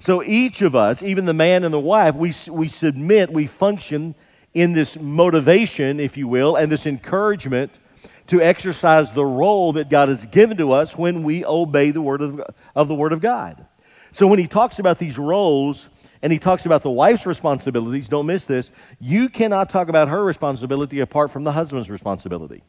So 0.00 0.22
each 0.22 0.60
of 0.60 0.76
us, 0.76 1.02
even 1.02 1.24
the 1.24 1.32
man 1.32 1.64
and 1.64 1.72
the 1.72 1.80
wife, 1.80 2.14
we, 2.14 2.32
we 2.50 2.68
submit, 2.68 3.30
we 3.30 3.46
function 3.46 4.14
in 4.52 4.74
this 4.74 5.00
motivation, 5.00 5.98
if 5.98 6.18
you 6.18 6.28
will, 6.28 6.56
and 6.56 6.70
this 6.70 6.86
encouragement 6.86 7.78
to 8.26 8.40
exercise 8.40 9.12
the 9.12 9.24
role 9.24 9.72
that 9.72 9.88
God 9.88 10.10
has 10.10 10.26
given 10.26 10.58
to 10.58 10.72
us 10.72 10.98
when 10.98 11.22
we 11.22 11.42
obey 11.44 11.90
the 11.90 12.02
word 12.02 12.20
of, 12.20 12.40
of 12.76 12.86
the 12.86 12.94
Word 12.94 13.14
of 13.14 13.20
God. 13.22 13.66
So 14.14 14.26
when 14.26 14.38
he 14.38 14.46
talks 14.46 14.78
about 14.78 14.98
these 14.98 15.18
roles, 15.18 15.90
and 16.22 16.32
he 16.32 16.38
talks 16.38 16.64
about 16.64 16.82
the 16.82 16.90
wife's 16.90 17.26
responsibilities. 17.26 18.08
Don't 18.08 18.24
miss 18.24 18.46
this. 18.46 18.70
You 18.98 19.28
cannot 19.28 19.68
talk 19.68 19.90
about 19.90 20.08
her 20.08 20.24
responsibility 20.24 21.00
apart 21.00 21.30
from 21.30 21.44
the 21.44 21.52
husband's 21.52 21.90
responsibility. 21.90 22.62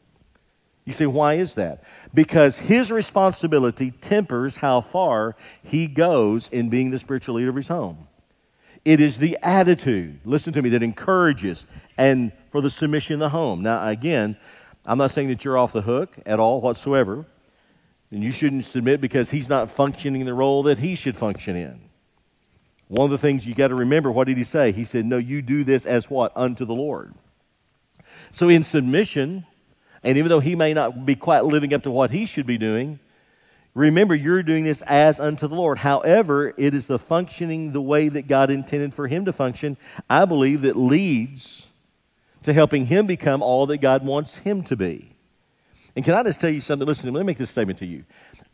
You 0.84 0.92
say, 0.92 1.06
why 1.06 1.34
is 1.34 1.54
that? 1.54 1.82
Because 2.12 2.58
his 2.58 2.92
responsibility 2.92 3.92
tempers 3.92 4.58
how 4.58 4.82
far 4.82 5.36
he 5.62 5.86
goes 5.86 6.48
in 6.48 6.68
being 6.68 6.90
the 6.90 6.98
spiritual 6.98 7.36
leader 7.36 7.48
of 7.48 7.56
his 7.56 7.68
home. 7.68 8.08
It 8.84 9.00
is 9.00 9.16
the 9.16 9.38
attitude, 9.42 10.20
listen 10.26 10.52
to 10.52 10.60
me, 10.60 10.68
that 10.68 10.82
encourages 10.82 11.64
and 11.96 12.32
for 12.50 12.60
the 12.60 12.68
submission 12.68 13.14
in 13.14 13.20
the 13.20 13.30
home. 13.30 13.62
Now, 13.62 13.88
again, 13.88 14.36
I'm 14.84 14.98
not 14.98 15.12
saying 15.12 15.28
that 15.28 15.46
you're 15.46 15.56
off 15.56 15.72
the 15.72 15.80
hook 15.80 16.14
at 16.26 16.38
all 16.38 16.60
whatsoever, 16.60 17.24
and 18.10 18.22
you 18.22 18.30
shouldn't 18.30 18.64
submit 18.64 19.00
because 19.00 19.30
he's 19.30 19.48
not 19.48 19.70
functioning 19.70 20.24
the 20.24 20.34
role 20.34 20.62
that 20.64 20.78
he 20.78 20.94
should 20.94 21.16
function 21.16 21.56
in. 21.56 21.80
One 22.88 23.06
of 23.06 23.10
the 23.10 23.18
things 23.18 23.46
you 23.46 23.54
got 23.54 23.68
to 23.68 23.74
remember, 23.74 24.12
what 24.12 24.28
did 24.28 24.36
he 24.36 24.44
say? 24.44 24.70
He 24.70 24.84
said, 24.84 25.04
No, 25.04 25.16
you 25.16 25.42
do 25.42 25.64
this 25.64 25.86
as 25.86 26.08
what? 26.08 26.32
Unto 26.36 26.64
the 26.64 26.74
Lord. 26.74 27.14
So 28.30 28.48
in 28.48 28.62
submission, 28.62 29.44
and 30.04 30.18
even 30.18 30.28
though 30.28 30.40
he 30.40 30.54
may 30.54 30.72
not 30.72 31.04
be 31.04 31.16
quite 31.16 31.44
living 31.44 31.74
up 31.74 31.82
to 31.82 31.90
what 31.90 32.12
he 32.12 32.26
should 32.26 32.46
be 32.46 32.58
doing, 32.58 33.00
remember 33.74 34.14
you're 34.14 34.44
doing 34.44 34.62
this 34.62 34.82
as 34.82 35.18
unto 35.18 35.48
the 35.48 35.56
Lord. 35.56 35.78
However, 35.78 36.54
it 36.56 36.74
is 36.74 36.86
the 36.86 36.98
functioning 36.98 37.72
the 37.72 37.82
way 37.82 38.08
that 38.08 38.28
God 38.28 38.50
intended 38.50 38.94
for 38.94 39.08
him 39.08 39.24
to 39.24 39.32
function, 39.32 39.76
I 40.08 40.24
believe, 40.24 40.62
that 40.62 40.76
leads 40.76 41.66
to 42.44 42.52
helping 42.52 42.86
him 42.86 43.08
become 43.08 43.42
all 43.42 43.66
that 43.66 43.78
God 43.78 44.04
wants 44.04 44.36
him 44.36 44.62
to 44.64 44.76
be. 44.76 45.15
And 45.96 46.04
can 46.04 46.12
I 46.12 46.22
just 46.22 46.42
tell 46.42 46.50
you 46.50 46.60
something? 46.60 46.86
Listen, 46.86 47.12
let 47.14 47.20
me 47.20 47.26
make 47.26 47.38
this 47.38 47.50
statement 47.50 47.78
to 47.78 47.86
you. 47.86 48.04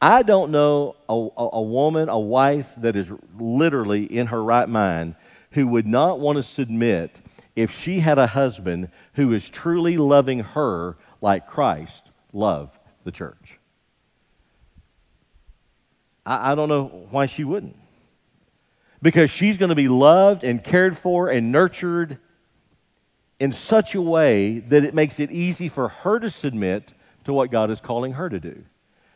I 0.01 0.23
don't 0.23 0.53
know 0.53 0.95
a, 1.09 1.15
a, 1.15 1.49
a, 1.55 1.63
woman, 1.63 2.09
a 2.09 2.19
wife 2.19 2.73
that 2.77 2.95
is 2.95 3.13
literally 3.37 4.05
in 4.05 4.29
her 4.29 4.43
right 4.43 4.69
mind 4.69 5.17
who 5.51 5.67
would 5.67 5.87
not 5.87 6.21
want 6.21 6.37
to 6.37 6.45
submit 6.45 7.21
if 7.57 7.73
she 7.73 7.99
had 7.99 8.19
a 8.19 8.29
husband 8.29 8.91
who 9.15 9.33
is 9.33 9.51
truly 9.51 9.97
loving 9.97 10.41
her 10.41 10.97
like 11.21 11.49
Christ 11.49 12.13
loved 12.33 12.79
the 13.03 13.11
church. 13.11 13.59
I, 16.25 16.53
I 16.53 16.55
don't 16.55 16.69
know 16.69 16.85
why 17.11 17.27
she 17.27 17.43
wouldn't. 17.43 17.77
Because 19.03 19.31
she's 19.31 19.59
going 19.59 19.71
to 19.71 19.75
be 19.75 19.89
loved 19.89 20.45
and 20.45 20.63
cared 20.63 20.97
for 20.97 21.29
and 21.29 21.51
nurtured 21.51 22.19
in 23.41 23.51
such 23.51 23.97
a 23.97 24.01
way 24.01 24.61
that 24.61 24.85
it 24.85 24.95
makes 24.95 25.19
it 25.19 25.33
easy 25.33 25.69
for 25.69 25.89
her 25.89 26.21
to 26.21 26.31
submit 26.31 26.95
to 27.25 27.33
what 27.33 27.51
God 27.51 27.71
is 27.71 27.81
calling 27.81 28.13
her 28.13 28.29
to 28.29 28.41
do 28.41 28.65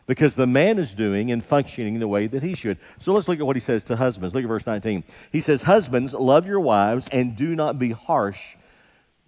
because 0.07 0.37
the 0.37 0.47
man 0.47 0.79
is 0.79 0.95
doing 0.95 1.31
and 1.31 1.45
functioning 1.45 1.99
the 1.99 2.09
way 2.09 2.27
that 2.27 2.43
he 2.43 2.55
should. 2.55 2.79
So 2.99 3.13
let's 3.13 3.29
look 3.29 3.41
at 3.41 3.47
what 3.47 3.57
he 3.57 3.61
says 3.61 3.85
to 3.85 3.97
husbands. 3.97 4.35
Look 4.35 4.45
at 4.45 4.49
verse 4.49 4.67
19. 4.67 5.05
He 5.33 5.41
says, 5.41 5.63
Husbands, 5.63 6.15
love 6.15 6.47
your 6.47 6.61
wives 6.61 7.09
and 7.09 7.37
do 7.37 7.55
not 7.55 7.79
be 7.79 7.91
harsh 7.91 8.57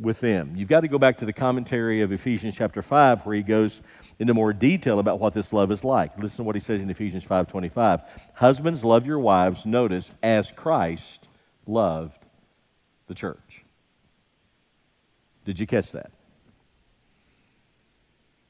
with 0.00 0.20
them. 0.20 0.52
You've 0.54 0.68
got 0.68 0.80
to 0.80 0.88
go 0.88 0.98
back 0.98 1.18
to 1.18 1.24
the 1.24 1.32
commentary 1.32 2.02
of 2.02 2.12
Ephesians 2.12 2.56
chapter 2.56 2.82
5 2.82 3.26
where 3.26 3.34
he 3.34 3.42
goes 3.42 3.82
into 4.18 4.34
more 4.34 4.52
detail 4.52 4.98
about 4.98 5.18
what 5.18 5.34
this 5.34 5.52
love 5.52 5.72
is 5.72 5.84
like. 5.84 6.16
Listen 6.18 6.38
to 6.38 6.42
what 6.44 6.54
he 6.54 6.60
says 6.60 6.82
in 6.82 6.90
Ephesians 6.90 7.24
5:25. 7.24 8.02
Husbands, 8.34 8.84
love 8.84 9.06
your 9.06 9.18
wives, 9.18 9.66
notice, 9.66 10.12
as 10.22 10.52
Christ 10.52 11.28
loved 11.66 12.24
the 13.06 13.14
church. 13.14 13.64
Did 15.44 15.58
you 15.58 15.66
catch 15.66 15.92
that? 15.92 16.10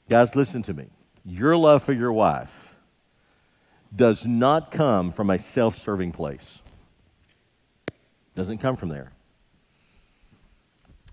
Guys, 0.09 0.35
listen 0.35 0.63
to 0.63 0.75
me 0.75 0.87
your 1.25 1.57
love 1.57 1.83
for 1.83 1.93
your 1.93 2.13
wife 2.13 2.77
does 3.95 4.27
not 4.27 4.71
come 4.71 5.13
from 5.13 5.31
a 5.31 5.39
self 5.39 5.77
serving 5.77 6.13
place. 6.13 6.63
Doesn't 8.35 8.59
come 8.59 8.77
from 8.77 8.89
there. 8.89 9.13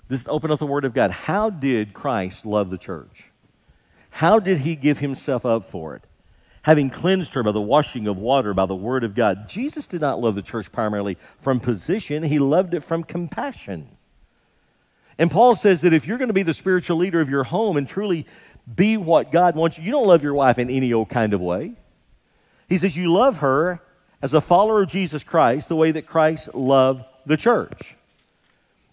Just 0.10 0.30
open 0.30 0.52
up 0.52 0.60
the 0.60 0.68
Word 0.68 0.86
of 0.86 0.94
God. 0.94 1.12
How 1.12 1.50
did 1.50 1.94
Christ 1.94 2.46
love 2.46 2.70
the 2.70 2.78
church? 2.78 3.32
How 4.12 4.40
did 4.40 4.60
he 4.60 4.76
give 4.76 5.00
himself 5.00 5.46
up 5.46 5.64
for 5.64 5.96
it? 5.96 6.06
Having 6.62 6.92
cleansed 6.92 7.34
her 7.34 7.44
by 7.44 7.52
the 7.52 7.62
washing 7.62 8.08
of 8.08 8.18
water, 8.18 8.54
by 8.54 8.66
the 8.66 8.76
Word 8.76 9.04
of 9.04 9.16
God. 9.16 9.50
Jesus 9.50 9.88
did 9.88 10.02
not 10.02 10.20
love 10.20 10.36
the 10.36 10.42
church 10.42 10.72
primarily 10.72 11.18
from 11.38 11.60
position, 11.60 12.24
he 12.24 12.40
loved 12.40 12.74
it 12.74 12.82
from 12.82 13.04
compassion. 13.04 13.98
And 15.18 15.32
Paul 15.32 15.56
says 15.56 15.82
that 15.82 15.94
if 15.94 16.06
you're 16.06 16.18
going 16.18 16.30
to 16.30 16.34
be 16.34 16.44
the 16.44 16.54
spiritual 16.54 16.98
leader 16.98 17.22
of 17.22 17.30
your 17.30 17.46
home 17.46 17.78
and 17.78 17.88
truly 17.88 18.26
be 18.74 18.98
what 18.98 19.32
God 19.32 19.56
wants 19.56 19.78
you, 19.78 19.84
you 19.84 19.92
don't 19.92 20.08
love 20.08 20.24
your 20.24 20.34
wife 20.34 20.58
in 20.58 20.70
any 20.70 20.92
old 20.94 21.10
kind 21.10 21.34
of 21.34 21.42
way. 21.42 21.74
He 22.68 22.78
says 22.78 22.98
you 22.98 23.12
love 23.12 23.38
her 23.38 23.82
as 24.22 24.34
a 24.34 24.42
follower 24.42 24.84
of 24.84 24.90
Jesus 24.90 25.24
Christ 25.24 25.70
the 25.70 25.76
way 25.76 25.92
that 25.92 26.08
Christ 26.08 26.54
loved 26.56 27.04
the 27.26 27.38
church. 27.38 27.96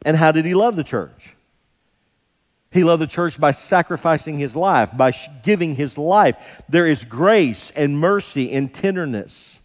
And 0.05 0.17
how 0.17 0.33
did 0.33 0.45
he 0.45 0.55
love 0.55 0.77
the 0.77 0.85
church? 0.85 1.35
He 2.71 2.85
loved 2.85 3.03
the 3.03 3.07
church 3.07 3.39
by 3.39 3.53
sacrificing 3.53 4.39
his 4.39 4.57
life, 4.57 4.97
by 4.97 5.13
giving 5.43 5.75
his 5.75 5.99
life. 5.99 6.63
There 6.69 6.87
is 6.87 7.05
grace 7.05 7.71
and 7.71 7.99
mercy 7.99 8.51
and 8.53 8.73
tenderness. 8.73 9.61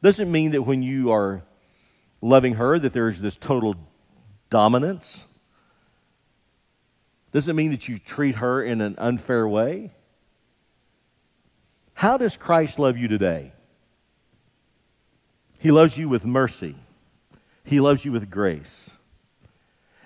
Doesn't 0.00 0.30
mean 0.30 0.52
that 0.52 0.62
when 0.62 0.82
you 0.82 1.10
are 1.10 1.42
loving 2.20 2.54
her 2.54 2.78
that 2.78 2.92
there 2.92 3.08
is 3.08 3.20
this 3.20 3.36
total 3.36 3.74
dominance. 4.50 5.26
Doesn't 7.32 7.56
mean 7.56 7.70
that 7.70 7.88
you 7.88 7.98
treat 7.98 8.36
her 8.36 8.62
in 8.62 8.80
an 8.80 8.94
unfair 8.98 9.46
way. 9.46 9.92
How 11.94 12.16
does 12.16 12.36
Christ 12.36 12.78
love 12.78 12.96
you 12.96 13.08
today? 13.08 13.52
He 15.58 15.70
loves 15.70 15.98
you 15.98 16.08
with 16.08 16.24
mercy. 16.24 16.76
He 17.64 17.80
loves 17.80 18.04
you 18.04 18.12
with 18.12 18.30
grace. 18.30 18.96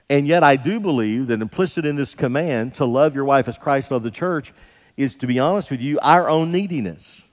And 0.08 0.26
yet, 0.26 0.42
I 0.42 0.56
do 0.56 0.80
believe 0.80 1.28
that 1.28 1.40
implicit 1.40 1.84
in 1.84 1.96
this 1.96 2.14
command 2.14 2.74
to 2.74 2.84
love 2.84 3.14
your 3.14 3.24
wife 3.24 3.48
as 3.48 3.56
Christ 3.56 3.90
loved 3.90 4.04
the 4.04 4.10
church 4.10 4.52
is, 4.96 5.14
to 5.16 5.26
be 5.26 5.38
honest 5.38 5.70
with 5.70 5.80
you, 5.80 5.98
our 6.02 6.28
own 6.28 6.50
neediness. 6.50 7.28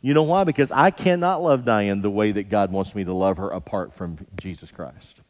You 0.00 0.12
know 0.12 0.22
why? 0.22 0.44
Because 0.44 0.70
I 0.70 0.90
cannot 0.90 1.42
love 1.42 1.64
Diane 1.64 2.02
the 2.02 2.10
way 2.10 2.32
that 2.32 2.50
God 2.50 2.72
wants 2.72 2.94
me 2.94 3.04
to 3.04 3.12
love 3.14 3.38
her 3.38 3.48
apart 3.48 3.92
from 3.92 4.18
Jesus 4.36 4.70
Christ. 4.70 5.20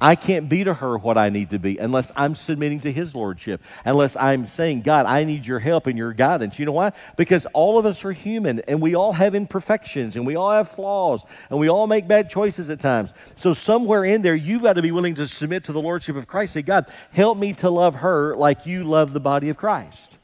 I 0.00 0.16
can't 0.16 0.48
be 0.48 0.64
to 0.64 0.74
her 0.74 0.98
what 0.98 1.16
I 1.16 1.28
need 1.28 1.50
to 1.50 1.60
be 1.60 1.78
unless 1.78 2.10
I'm 2.16 2.34
submitting 2.34 2.80
to 2.80 2.90
His 2.90 3.14
Lordship, 3.14 3.62
unless 3.84 4.16
I'm 4.16 4.46
saying, 4.46 4.82
God, 4.82 5.06
I 5.06 5.22
need 5.22 5.46
your 5.46 5.60
help 5.60 5.86
and 5.86 5.96
your 5.96 6.12
guidance. 6.12 6.58
You 6.58 6.66
know 6.66 6.72
why? 6.72 6.92
Because 7.16 7.46
all 7.52 7.78
of 7.78 7.86
us 7.86 8.04
are 8.04 8.10
human 8.10 8.60
and 8.60 8.82
we 8.82 8.96
all 8.96 9.12
have 9.12 9.36
imperfections 9.36 10.16
and 10.16 10.26
we 10.26 10.34
all 10.34 10.50
have 10.50 10.68
flaws 10.68 11.24
and 11.50 11.60
we 11.60 11.68
all 11.68 11.86
make 11.86 12.08
bad 12.08 12.28
choices 12.28 12.68
at 12.68 12.80
times. 12.80 13.14
So, 13.36 13.54
somewhere 13.54 14.04
in 14.04 14.22
there, 14.22 14.34
you've 14.34 14.62
got 14.62 14.72
to 14.72 14.82
be 14.82 14.90
willing 14.90 15.14
to 15.16 15.28
submit 15.28 15.64
to 15.64 15.72
the 15.72 15.82
Lordship 15.82 16.16
of 16.16 16.26
Christ. 16.26 16.54
Say, 16.54 16.62
God, 16.62 16.86
help 17.12 17.38
me 17.38 17.52
to 17.54 17.70
love 17.70 17.96
her 17.96 18.34
like 18.34 18.66
you 18.66 18.82
love 18.84 19.12
the 19.12 19.20
body 19.20 19.50
of 19.50 19.56
Christ. 19.56 20.18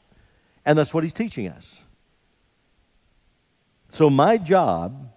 And 0.65 0.77
that's 0.77 0.93
what 0.93 1.03
He's 1.03 1.13
teaching 1.13 1.47
us. 1.47 1.85
So, 3.91 4.09
my 4.09 4.37
job 4.37 5.09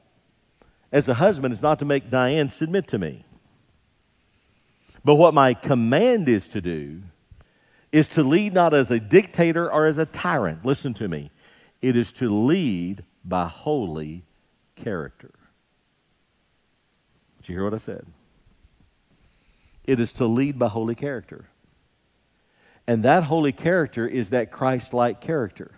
as 0.92 1.08
a 1.08 1.14
husband 1.14 1.52
is 1.52 1.62
not 1.62 1.80
to 1.80 1.84
make 1.84 2.10
Diane 2.10 2.48
submit 2.48 2.86
to 2.88 2.98
me. 2.98 3.24
But 5.04 5.16
what 5.16 5.34
my 5.34 5.54
command 5.54 6.28
is 6.28 6.48
to 6.48 6.60
do 6.60 7.02
is 7.90 8.08
to 8.10 8.22
lead 8.22 8.54
not 8.54 8.72
as 8.72 8.90
a 8.90 9.00
dictator 9.00 9.70
or 9.70 9.86
as 9.86 9.98
a 9.98 10.06
tyrant. 10.06 10.64
Listen 10.64 10.94
to 10.94 11.08
me. 11.08 11.30
It 11.80 11.96
is 11.96 12.12
to 12.14 12.30
lead 12.30 13.04
by 13.24 13.46
holy 13.46 14.24
character. 14.76 15.32
Did 17.38 17.48
you 17.48 17.54
hear 17.56 17.64
what 17.64 17.74
I 17.74 17.78
said? 17.78 18.06
It 19.84 19.98
is 19.98 20.12
to 20.14 20.26
lead 20.26 20.58
by 20.58 20.68
holy 20.68 20.94
character. 20.94 21.46
And 22.86 23.02
that 23.02 23.24
holy 23.24 23.52
character 23.52 24.06
is 24.06 24.30
that 24.30 24.50
Christ 24.50 24.94
like 24.94 25.20
character. 25.20 25.72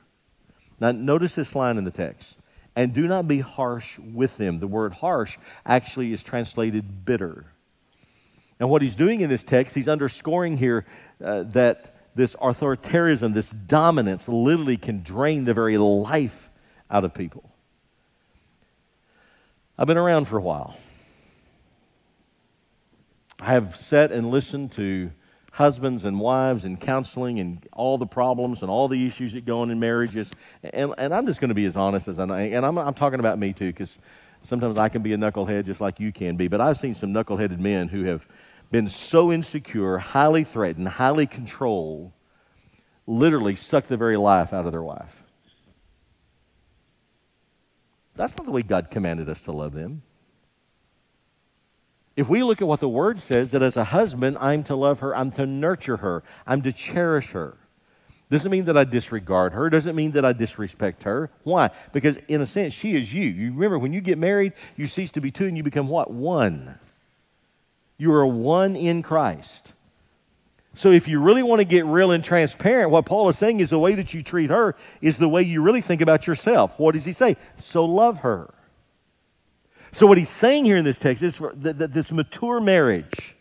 Now, 0.80 0.92
notice 0.92 1.34
this 1.34 1.54
line 1.54 1.78
in 1.78 1.84
the 1.84 1.90
text 1.90 2.38
and 2.76 2.92
do 2.92 3.06
not 3.06 3.28
be 3.28 3.40
harsh 3.40 3.98
with 3.98 4.36
them. 4.36 4.58
The 4.58 4.66
word 4.66 4.94
harsh 4.94 5.38
actually 5.64 6.12
is 6.12 6.22
translated 6.22 7.04
bitter. 7.04 7.46
And 8.64 8.70
what 8.70 8.80
he's 8.80 8.94
doing 8.94 9.20
in 9.20 9.28
this 9.28 9.44
text, 9.44 9.76
he's 9.76 9.88
underscoring 9.88 10.56
here 10.56 10.86
uh, 11.22 11.42
that 11.48 11.94
this 12.14 12.34
authoritarianism, 12.36 13.34
this 13.34 13.50
dominance, 13.50 14.26
literally 14.26 14.78
can 14.78 15.02
drain 15.02 15.44
the 15.44 15.52
very 15.52 15.76
life 15.76 16.48
out 16.90 17.04
of 17.04 17.12
people. 17.12 17.52
I've 19.76 19.86
been 19.86 19.98
around 19.98 20.28
for 20.28 20.38
a 20.38 20.40
while. 20.40 20.78
I 23.38 23.52
have 23.52 23.76
sat 23.76 24.10
and 24.10 24.30
listened 24.30 24.72
to 24.72 25.10
husbands 25.52 26.06
and 26.06 26.18
wives 26.18 26.64
and 26.64 26.80
counseling 26.80 27.40
and 27.40 27.68
all 27.70 27.98
the 27.98 28.06
problems 28.06 28.62
and 28.62 28.70
all 28.70 28.88
the 28.88 29.06
issues 29.06 29.34
that 29.34 29.44
go 29.44 29.60
on 29.60 29.70
in 29.70 29.78
marriages. 29.78 30.30
And, 30.62 30.94
and 30.96 31.12
I'm 31.12 31.26
just 31.26 31.38
going 31.38 31.50
to 31.50 31.54
be 31.54 31.66
as 31.66 31.76
honest 31.76 32.08
as 32.08 32.18
I 32.18 32.24
know. 32.24 32.32
And 32.32 32.64
I'm, 32.64 32.78
I'm 32.78 32.94
talking 32.94 33.20
about 33.20 33.38
me 33.38 33.52
too, 33.52 33.66
because 33.66 33.98
sometimes 34.42 34.78
I 34.78 34.88
can 34.88 35.02
be 35.02 35.12
a 35.12 35.18
knucklehead 35.18 35.66
just 35.66 35.82
like 35.82 36.00
you 36.00 36.12
can 36.12 36.36
be. 36.36 36.48
But 36.48 36.62
I've 36.62 36.78
seen 36.78 36.94
some 36.94 37.12
knuckleheaded 37.12 37.58
men 37.58 37.88
who 37.88 38.04
have 38.04 38.26
been 38.74 38.88
so 38.88 39.30
insecure, 39.30 39.98
highly 39.98 40.42
threatened, 40.42 40.88
highly 40.88 41.28
controlled, 41.28 42.10
literally 43.06 43.54
suck 43.54 43.84
the 43.84 43.96
very 43.96 44.16
life 44.16 44.52
out 44.52 44.66
of 44.66 44.72
their 44.72 44.82
wife. 44.82 45.22
That's 48.16 48.36
not 48.36 48.44
the 48.44 48.50
way 48.50 48.62
God 48.62 48.90
commanded 48.90 49.28
us 49.28 49.42
to 49.42 49.52
love 49.52 49.74
them. 49.74 50.02
If 52.16 52.28
we 52.28 52.42
look 52.42 52.60
at 52.60 52.66
what 52.66 52.80
the 52.80 52.88
word 52.88 53.22
says, 53.22 53.52
that 53.52 53.62
as 53.62 53.76
a 53.76 53.84
husband, 53.84 54.38
I'm 54.40 54.64
to 54.64 54.74
love 54.74 54.98
her, 54.98 55.14
I'm 55.14 55.30
to 55.32 55.46
nurture 55.46 55.98
her, 55.98 56.24
I'm 56.44 56.60
to 56.62 56.72
cherish 56.72 57.30
her. 57.30 57.56
Doesn't 58.28 58.50
mean 58.50 58.64
that 58.64 58.76
I 58.76 58.82
disregard 58.82 59.52
her, 59.52 59.70
doesn't 59.70 59.94
mean 59.94 60.10
that 60.12 60.24
I 60.24 60.32
disrespect 60.32 61.04
her. 61.04 61.30
Why? 61.44 61.70
Because 61.92 62.16
in 62.26 62.40
a 62.40 62.46
sense, 62.46 62.72
she 62.72 62.96
is 62.96 63.14
you. 63.14 63.30
You 63.30 63.52
remember 63.52 63.78
when 63.78 63.92
you 63.92 64.00
get 64.00 64.18
married, 64.18 64.54
you 64.74 64.88
cease 64.88 65.12
to 65.12 65.20
be 65.20 65.30
two 65.30 65.46
and 65.46 65.56
you 65.56 65.62
become 65.62 65.86
what? 65.86 66.10
One. 66.10 66.80
You 67.96 68.12
are 68.12 68.26
one 68.26 68.76
in 68.76 69.02
Christ. 69.02 69.74
So 70.74 70.90
if 70.90 71.06
you 71.06 71.20
really 71.20 71.42
want 71.42 71.60
to 71.60 71.64
get 71.64 71.84
real 71.86 72.10
and 72.10 72.22
transparent, 72.22 72.90
what 72.90 73.06
Paul 73.06 73.28
is 73.28 73.38
saying 73.38 73.60
is 73.60 73.70
the 73.70 73.78
way 73.78 73.94
that 73.94 74.12
you 74.12 74.22
treat 74.22 74.50
her 74.50 74.74
is 75.00 75.18
the 75.18 75.28
way 75.28 75.42
you 75.42 75.62
really 75.62 75.80
think 75.80 76.00
about 76.00 76.26
yourself. 76.26 76.78
What 76.78 76.92
does 76.92 77.04
he 77.04 77.12
say? 77.12 77.36
So 77.58 77.84
love 77.84 78.20
her. 78.20 78.52
So, 79.92 80.08
what 80.08 80.18
he's 80.18 80.28
saying 80.28 80.64
here 80.64 80.76
in 80.76 80.84
this 80.84 80.98
text 80.98 81.22
is 81.22 81.38
that, 81.38 81.92
this 81.92 82.10
mature 82.10 82.60
marriage, 82.60 83.33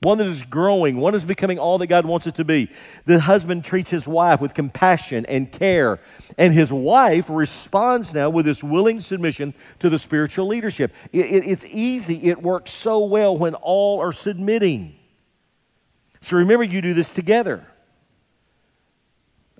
one 0.00 0.18
that 0.18 0.26
is 0.26 0.42
growing, 0.42 0.98
one 0.98 1.14
is 1.14 1.24
becoming 1.24 1.58
all 1.58 1.78
that 1.78 1.88
God 1.88 2.06
wants 2.06 2.26
it 2.26 2.36
to 2.36 2.44
be. 2.44 2.70
The 3.04 3.20
husband 3.20 3.64
treats 3.64 3.90
his 3.90 4.06
wife 4.06 4.40
with 4.40 4.54
compassion 4.54 5.26
and 5.26 5.50
care, 5.50 5.98
and 6.36 6.54
his 6.54 6.72
wife 6.72 7.28
responds 7.28 8.14
now 8.14 8.30
with 8.30 8.44
this 8.44 8.62
willing 8.62 9.00
submission 9.00 9.54
to 9.80 9.90
the 9.90 9.98
spiritual 9.98 10.46
leadership. 10.46 10.94
It, 11.12 11.26
it, 11.26 11.44
it's 11.46 11.64
easy, 11.66 12.28
it 12.28 12.40
works 12.40 12.70
so 12.70 13.04
well 13.04 13.36
when 13.36 13.54
all 13.54 14.00
are 14.00 14.12
submitting. 14.12 14.96
So, 16.20 16.36
remember, 16.36 16.64
you 16.64 16.80
do 16.80 16.94
this 16.94 17.12
together. 17.12 17.66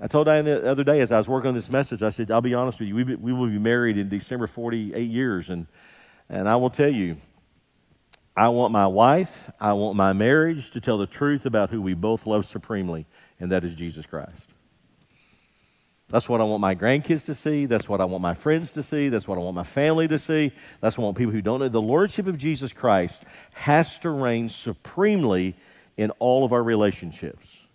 I 0.00 0.06
told 0.06 0.26
Diane 0.26 0.44
the 0.44 0.68
other 0.68 0.84
day 0.84 1.00
as 1.00 1.10
I 1.10 1.18
was 1.18 1.28
working 1.28 1.48
on 1.48 1.54
this 1.54 1.70
message, 1.70 2.04
I 2.04 2.10
said, 2.10 2.30
I'll 2.30 2.40
be 2.40 2.54
honest 2.54 2.78
with 2.78 2.88
you, 2.88 2.94
we, 2.94 3.02
we 3.16 3.32
will 3.32 3.48
be 3.48 3.58
married 3.58 3.98
in 3.98 4.08
December 4.08 4.46
48 4.46 5.10
years. 5.10 5.50
And 5.50 5.66
and 6.28 6.48
I 6.48 6.56
will 6.56 6.70
tell 6.70 6.90
you, 6.90 7.16
I 8.38 8.50
want 8.50 8.72
my 8.72 8.86
wife, 8.86 9.50
I 9.58 9.72
want 9.72 9.96
my 9.96 10.12
marriage 10.12 10.70
to 10.70 10.80
tell 10.80 10.96
the 10.96 11.08
truth 11.08 11.44
about 11.44 11.70
who 11.70 11.82
we 11.82 11.94
both 11.94 12.24
love 12.24 12.44
supremely, 12.44 13.04
and 13.40 13.50
that 13.50 13.64
is 13.64 13.74
Jesus 13.74 14.06
Christ. 14.06 14.54
That's 16.08 16.28
what 16.28 16.40
I 16.40 16.44
want 16.44 16.60
my 16.60 16.76
grandkids 16.76 17.26
to 17.26 17.34
see. 17.34 17.66
That's 17.66 17.88
what 17.88 18.00
I 18.00 18.04
want 18.04 18.22
my 18.22 18.34
friends 18.34 18.70
to 18.72 18.82
see. 18.84 19.08
That's 19.08 19.26
what 19.26 19.38
I 19.38 19.40
want 19.40 19.56
my 19.56 19.64
family 19.64 20.06
to 20.06 20.20
see. 20.20 20.52
That's 20.80 20.96
what 20.96 21.02
I 21.02 21.06
want 21.06 21.18
people 21.18 21.32
who 21.32 21.42
don't 21.42 21.58
know. 21.58 21.68
The 21.68 21.82
Lordship 21.82 22.28
of 22.28 22.38
Jesus 22.38 22.72
Christ 22.72 23.24
has 23.54 23.98
to 23.98 24.10
reign 24.10 24.48
supremely 24.48 25.56
in 25.96 26.12
all 26.20 26.44
of 26.44 26.52
our 26.52 26.62
relationships. 26.62 27.66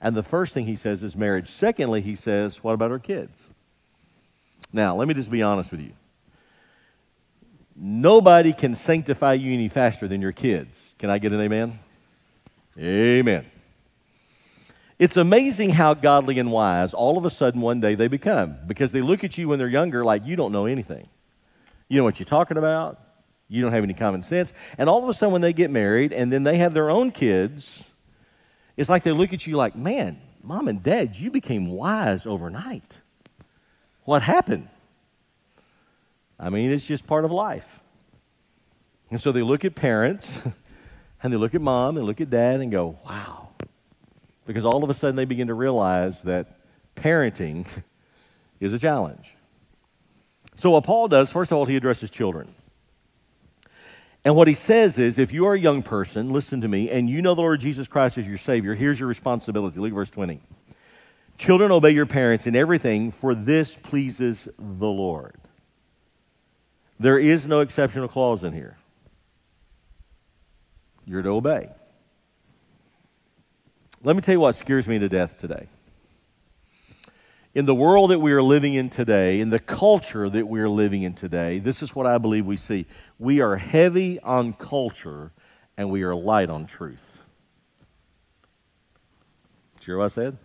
And 0.00 0.14
the 0.14 0.22
first 0.22 0.54
thing 0.54 0.66
he 0.66 0.76
says 0.76 1.02
is 1.02 1.16
marriage. 1.16 1.48
Secondly, 1.48 2.00
he 2.00 2.14
says, 2.14 2.62
what 2.62 2.74
about 2.74 2.92
our 2.92 3.00
kids? 3.00 3.50
Now, 4.72 4.94
let 4.94 5.08
me 5.08 5.14
just 5.14 5.32
be 5.32 5.42
honest 5.42 5.72
with 5.72 5.80
you. 5.80 5.94
Nobody 7.96 8.52
can 8.52 8.74
sanctify 8.74 9.34
you 9.34 9.54
any 9.54 9.68
faster 9.68 10.06
than 10.06 10.20
your 10.20 10.32
kids. 10.32 10.94
Can 10.98 11.08
I 11.08 11.16
get 11.16 11.32
an 11.32 11.40
amen? 11.40 11.78
Amen. 12.78 13.46
It's 14.98 15.16
amazing 15.16 15.70
how 15.70 15.94
godly 15.94 16.38
and 16.38 16.52
wise 16.52 16.92
all 16.92 17.16
of 17.16 17.24
a 17.24 17.30
sudden 17.30 17.62
one 17.62 17.80
day 17.80 17.94
they 17.94 18.08
become 18.08 18.58
because 18.66 18.92
they 18.92 19.00
look 19.00 19.24
at 19.24 19.38
you 19.38 19.48
when 19.48 19.58
they're 19.58 19.68
younger 19.68 20.04
like 20.04 20.26
you 20.26 20.36
don't 20.36 20.52
know 20.52 20.66
anything. 20.66 21.08
You 21.88 21.96
know 21.96 22.04
what 22.04 22.18
you're 22.18 22.26
talking 22.26 22.58
about, 22.58 23.00
you 23.48 23.62
don't 23.62 23.72
have 23.72 23.84
any 23.84 23.94
common 23.94 24.22
sense. 24.22 24.52
And 24.76 24.90
all 24.90 25.02
of 25.02 25.08
a 25.08 25.14
sudden, 25.14 25.32
when 25.32 25.42
they 25.42 25.54
get 25.54 25.70
married 25.70 26.12
and 26.12 26.30
then 26.30 26.42
they 26.42 26.58
have 26.58 26.74
their 26.74 26.90
own 26.90 27.10
kids, 27.12 27.90
it's 28.76 28.90
like 28.90 29.04
they 29.04 29.12
look 29.12 29.32
at 29.32 29.46
you 29.46 29.56
like, 29.56 29.74
man, 29.74 30.20
mom 30.42 30.68
and 30.68 30.82
dad, 30.82 31.16
you 31.16 31.30
became 31.30 31.68
wise 31.68 32.26
overnight. 32.26 33.00
What 34.04 34.22
happened? 34.22 34.68
I 36.38 36.50
mean, 36.50 36.70
it's 36.70 36.86
just 36.86 37.06
part 37.06 37.24
of 37.24 37.30
life. 37.30 37.80
And 39.10 39.20
so 39.20 39.32
they 39.32 39.42
look 39.42 39.64
at 39.64 39.74
parents 39.74 40.42
and 41.22 41.32
they 41.32 41.36
look 41.36 41.54
at 41.54 41.60
mom 41.60 41.96
and 41.96 42.06
look 42.06 42.20
at 42.20 42.30
dad 42.30 42.60
and 42.60 42.70
go, 42.70 42.98
wow. 43.04 43.48
Because 44.46 44.64
all 44.64 44.84
of 44.84 44.90
a 44.90 44.94
sudden 44.94 45.16
they 45.16 45.24
begin 45.24 45.48
to 45.48 45.54
realize 45.54 46.22
that 46.22 46.58
parenting 46.94 47.66
is 48.60 48.72
a 48.72 48.78
challenge. 48.78 49.36
So, 50.54 50.70
what 50.70 50.84
Paul 50.84 51.08
does, 51.08 51.30
first 51.30 51.52
of 51.52 51.58
all, 51.58 51.66
he 51.66 51.76
addresses 51.76 52.10
children. 52.10 52.54
And 54.24 54.34
what 54.34 54.48
he 54.48 54.54
says 54.54 54.98
is 54.98 55.18
if 55.18 55.32
you 55.32 55.46
are 55.46 55.54
a 55.54 55.58
young 55.58 55.82
person, 55.82 56.32
listen 56.32 56.60
to 56.62 56.68
me, 56.68 56.90
and 56.90 57.08
you 57.10 57.22
know 57.22 57.34
the 57.34 57.42
Lord 57.42 57.60
Jesus 57.60 57.86
Christ 57.86 58.18
as 58.18 58.26
your 58.26 58.38
Savior, 58.38 58.74
here's 58.74 58.98
your 58.98 59.08
responsibility. 59.08 59.78
Look 59.78 59.90
at 59.90 59.94
verse 59.94 60.10
20. 60.10 60.40
Children, 61.38 61.70
obey 61.70 61.90
your 61.90 62.06
parents 62.06 62.46
in 62.46 62.56
everything, 62.56 63.10
for 63.10 63.34
this 63.34 63.76
pleases 63.76 64.48
the 64.58 64.88
Lord. 64.88 65.34
There 66.98 67.18
is 67.18 67.46
no 67.46 67.60
exceptional 67.60 68.08
clause 68.08 68.42
in 68.42 68.54
here. 68.54 68.78
You're 71.06 71.22
to 71.22 71.30
obey. 71.30 71.70
Let 74.02 74.16
me 74.16 74.22
tell 74.22 74.34
you 74.34 74.40
what 74.40 74.54
scares 74.56 74.86
me 74.86 74.98
to 74.98 75.08
death 75.08 75.38
today. 75.38 75.68
In 77.54 77.64
the 77.64 77.74
world 77.74 78.10
that 78.10 78.18
we 78.18 78.32
are 78.32 78.42
living 78.42 78.74
in 78.74 78.90
today, 78.90 79.40
in 79.40 79.48
the 79.48 79.58
culture 79.58 80.28
that 80.28 80.46
we 80.46 80.60
are 80.60 80.68
living 80.68 81.02
in 81.02 81.14
today, 81.14 81.58
this 81.58 81.82
is 81.82 81.94
what 81.94 82.06
I 82.06 82.18
believe 82.18 82.44
we 82.44 82.58
see. 82.58 82.84
We 83.18 83.40
are 83.40 83.56
heavy 83.56 84.20
on 84.20 84.52
culture 84.52 85.32
and 85.78 85.90
we 85.90 86.02
are 86.02 86.14
light 86.14 86.50
on 86.50 86.66
truth. 86.66 87.22
Did 89.76 89.86
you 89.86 89.92
hear 89.92 89.98
what 89.98 90.04
I 90.04 90.08
said? 90.08 90.36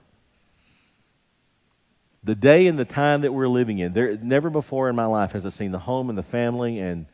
the 2.24 2.36
day 2.36 2.68
and 2.68 2.78
the 2.78 2.86
time 2.86 3.22
that 3.22 3.34
we're 3.34 3.48
living 3.48 3.80
in, 3.80 3.94
there 3.94 4.16
never 4.18 4.50
before 4.50 4.90
in 4.90 4.96
my 4.96 5.06
life 5.06 5.32
has 5.32 5.46
I 5.46 5.50
seen 5.50 5.72
the 5.72 5.80
home 5.80 6.10
and 6.10 6.18
the 6.18 6.24
family 6.24 6.80
and 6.80 7.08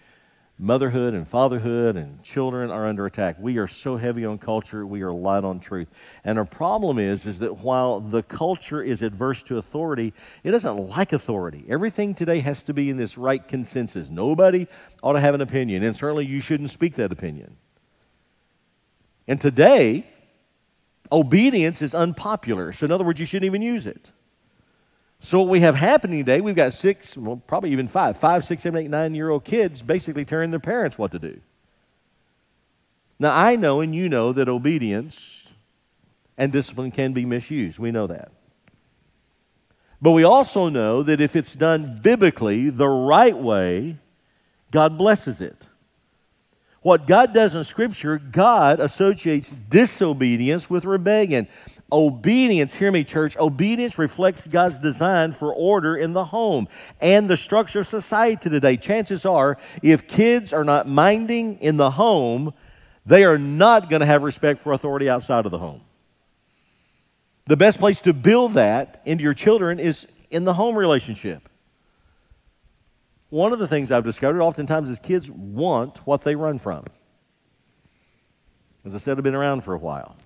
motherhood 0.60 1.14
and 1.14 1.28
fatherhood 1.28 1.96
and 1.96 2.22
children 2.24 2.72
are 2.72 2.88
under 2.88 3.06
attack. 3.06 3.36
We 3.40 3.58
are 3.58 3.68
so 3.68 3.98
heavy 3.98 4.26
on 4.26 4.40
culture, 4.40 4.86
we 4.86 5.04
are 5.04 5.12
light 5.12 5.44
on 5.44 5.60
truth. 5.60 5.88
And 6.24 6.38
our 6.38 6.46
problem 6.46 6.98
is 6.98 7.26
is 7.26 7.40
that 7.40 7.60
while 7.60 8.00
the 8.00 8.24
culture 8.24 8.82
is 8.82 9.02
adverse 9.02 9.44
to 9.44 9.58
authority, 9.58 10.14
it 10.44 10.52
doesn't 10.52 10.90
like 10.90 11.14
authority. 11.14 11.66
Everything 11.70 12.16
today 12.16 12.40
has 12.40 12.64
to 12.64 12.74
be 12.74 12.90
in 12.90 12.98
this 12.98 13.18
right 13.18 13.48
consensus. 13.48 14.10
Nobody 14.10 14.68
ought 15.04 15.14
to 15.14 15.20
have 15.20 15.36
an 15.36 15.42
opinion, 15.42 15.84
and 15.84 15.96
certainly 15.96 16.26
you 16.26 16.42
shouldn't 16.42 16.72
speak 16.72 16.96
that 16.96 17.12
opinion. 17.12 17.56
And 19.28 19.40
today, 19.40 20.08
obedience 21.12 21.82
is 21.82 21.94
unpopular. 21.94 22.72
So 22.72 22.86
in 22.86 22.92
other 22.92 23.04
words, 23.04 23.20
you 23.20 23.26
shouldn't 23.26 23.46
even 23.46 23.62
use 23.62 23.86
it. 23.86 24.12
So 25.20 25.40
what 25.40 25.50
we 25.50 25.62
have 25.62 25.76
happening 25.76 26.20
today, 26.20 26.42
we've 26.42 26.56
got 26.56 26.74
six, 26.74 27.18
well, 27.18 27.42
probably 27.48 27.72
even 27.72 27.88
five, 27.88 28.18
five, 28.18 28.46
six, 28.46 28.64
seven, 28.64 28.84
eight, 28.84 28.90
nine 28.90 29.16
year 29.16 29.30
old 29.30 29.44
kids 29.44 29.82
basically 29.82 30.26
telling 30.26 30.52
their 30.52 30.60
parents 30.60 30.98
what 30.98 31.12
to 31.12 31.20
do. 31.20 31.42
Now 33.20 33.36
I 33.36 33.56
know 33.56 33.82
and 33.82 33.96
you 33.96 34.10
know 34.10 34.32
that 34.34 34.48
obedience 34.48 35.52
and 36.38 36.52
discipline 36.52 36.92
can 36.92 37.14
be 37.14 37.26
misused. 37.26 37.80
We 37.80 37.92
know 37.92 38.08
that. 38.08 38.32
But 40.00 40.12
we 40.12 40.24
also 40.24 40.70
know 40.70 41.02
that 41.02 41.20
if 41.20 41.36
it's 41.36 41.56
done 41.56 42.00
biblically, 42.04 42.70
the 42.70 42.88
right 42.88 43.36
way, 43.36 43.98
God 44.70 44.98
blesses 44.98 45.42
it. 45.42 45.70
What 46.82 47.08
God 47.08 47.34
does 47.34 47.56
in 47.56 47.64
Scripture, 47.64 48.20
God 48.20 48.80
associates 48.80 49.50
disobedience 49.50 50.70
with 50.70 50.86
rebellion. 50.86 51.48
Obedience, 51.89 52.75
hear 52.75 52.91
me, 52.91 53.06
church, 53.06 53.38
obedience 53.38 53.98
reflects 53.98 54.46
God's 54.46 54.77
design 54.77 55.32
for 55.32 55.53
order 55.53 55.96
in 55.96 56.12
the 56.12 56.25
home 56.25 56.67
and 57.00 57.29
the 57.29 57.38
structure 57.38 57.79
of 57.79 57.88
society 57.88 58.50
today. 58.50 58.75
Chances 58.75 59.25
are, 59.25 59.58
if 59.82 60.06
kids 60.06 60.51
are 60.51 60.65
not 60.65 60.88
minding 60.88 61.58
in 61.60 61.77
the 61.77 61.91
home, 61.91 62.53
they 63.06 63.24
are 63.24 63.38
not 63.38 63.89
going 63.89 64.01
to 64.01 64.06
have 64.06 64.24
respect 64.24 64.60
for 64.60 64.74
authority 64.74 65.10
outside 65.10 65.46
of 65.46 65.51
the 65.51 65.60
home. 65.60 65.79
The 67.46 67.56
best 67.56 67.79
place 67.79 68.01
to 68.01 68.12
build 68.12 68.56
that 68.56 69.01
into 69.06 69.24
your 69.24 69.34
children 69.34 69.79
is 69.79 70.08
in 70.29 70.44
the 70.44 70.56
home 70.56 70.75
relationship. 70.75 71.48
One 73.29 73.53
of 73.53 73.60
the 73.60 73.67
things 73.67 73.91
I've 73.91 74.03
discovered 74.03 74.41
oftentimes 74.41 74.89
is 74.89 75.00
kids 75.00 75.32
want 75.32 76.00
what 76.00 76.22
they 76.22 76.36
run 76.36 76.58
from. 76.58 76.84
As 78.84 78.94
I 78.94 78.98
said, 78.98 79.17
I've 79.17 79.24
been 79.24 79.36
around 79.36 79.62
for 79.62 79.74
a 79.74 79.77
while. 79.77 80.17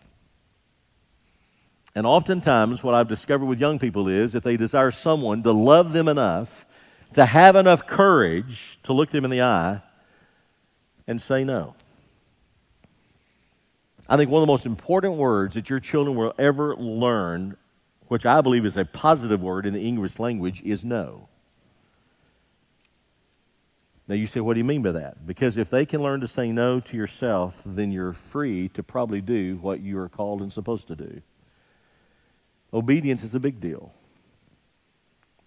And 1.93 2.05
oftentimes, 2.07 2.83
what 2.83 2.95
I've 2.95 3.09
discovered 3.09 3.45
with 3.45 3.59
young 3.59 3.77
people 3.77 4.07
is 4.07 4.33
if 4.33 4.43
they 4.43 4.55
desire 4.55 4.91
someone 4.91 5.43
to 5.43 5.51
love 5.51 5.91
them 5.93 6.07
enough, 6.07 6.65
to 7.13 7.25
have 7.25 7.55
enough 7.55 7.85
courage 7.85 8.81
to 8.83 8.93
look 8.93 9.09
them 9.09 9.25
in 9.25 9.31
the 9.31 9.41
eye 9.41 9.81
and 11.07 11.21
say 11.21 11.43
no. 11.43 11.75
I 14.07 14.17
think 14.17 14.29
one 14.29 14.41
of 14.41 14.47
the 14.47 14.51
most 14.51 14.65
important 14.65 15.15
words 15.15 15.55
that 15.55 15.69
your 15.69 15.79
children 15.79 16.15
will 16.15 16.33
ever 16.37 16.75
learn, 16.75 17.57
which 18.07 18.25
I 18.25 18.41
believe 18.41 18.65
is 18.65 18.77
a 18.77 18.85
positive 18.85 19.43
word 19.43 19.65
in 19.65 19.73
the 19.73 19.85
English 19.85 20.19
language, 20.19 20.61
is 20.63 20.85
no. 20.85 21.27
Now 24.07 24.15
you 24.15 24.27
say, 24.27 24.41
what 24.41 24.55
do 24.55 24.59
you 24.59 24.65
mean 24.65 24.81
by 24.81 24.91
that? 24.91 25.25
Because 25.25 25.57
if 25.57 25.69
they 25.69 25.85
can 25.85 26.01
learn 26.01 26.19
to 26.21 26.27
say 26.27 26.51
no 26.51 26.79
to 26.81 26.97
yourself, 26.97 27.61
then 27.65 27.91
you're 27.91 28.11
free 28.11 28.67
to 28.69 28.83
probably 28.83 29.21
do 29.21 29.57
what 29.61 29.79
you 29.79 29.97
are 29.99 30.09
called 30.09 30.41
and 30.41 30.51
supposed 30.51 30.87
to 30.89 30.95
do. 30.95 31.21
Obedience 32.73 33.23
is 33.23 33.35
a 33.35 33.39
big 33.39 33.59
deal. 33.59 33.93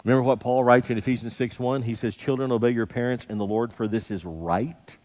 Remember 0.04 0.22
what 0.22 0.40
Paul 0.40 0.62
writes 0.62 0.90
in 0.90 0.98
Ephesians 0.98 1.34
6 1.34 1.58
1? 1.58 1.82
He 1.82 1.94
says, 1.94 2.16
Children, 2.16 2.52
obey 2.52 2.70
your 2.70 2.87
parents 2.87 3.24
in 3.24 3.38
the 3.38 3.46
Lord, 3.46 3.72
for 3.72 3.88
this 3.88 4.10
is 4.10 4.24
right. 4.24 4.96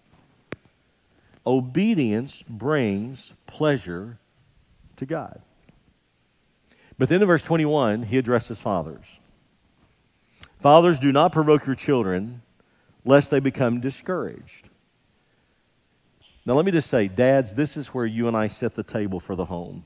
Obedience 1.47 2.43
brings 2.43 3.33
pleasure 3.47 4.19
to 4.97 5.05
God. 5.05 5.41
But 6.97 7.07
then 7.07 7.21
in 7.21 7.27
verse 7.27 7.43
21, 7.43 8.03
he 8.03 8.17
addresses 8.17 8.59
fathers. 8.59 9.21
Fathers, 10.57 10.99
do 10.99 11.13
not 11.13 11.31
provoke 11.31 11.65
your 11.65 11.75
children, 11.75 12.41
lest 13.05 13.31
they 13.31 13.39
become 13.39 13.79
discouraged. 13.79 14.67
Now, 16.45 16.55
let 16.55 16.65
me 16.65 16.71
just 16.71 16.89
say, 16.89 17.07
dads, 17.07 17.53
this 17.53 17.77
is 17.77 17.87
where 17.87 18.05
you 18.05 18.27
and 18.27 18.35
I 18.35 18.47
set 18.47 18.75
the 18.75 18.83
table 18.83 19.21
for 19.21 19.35
the 19.35 19.45
home. 19.45 19.85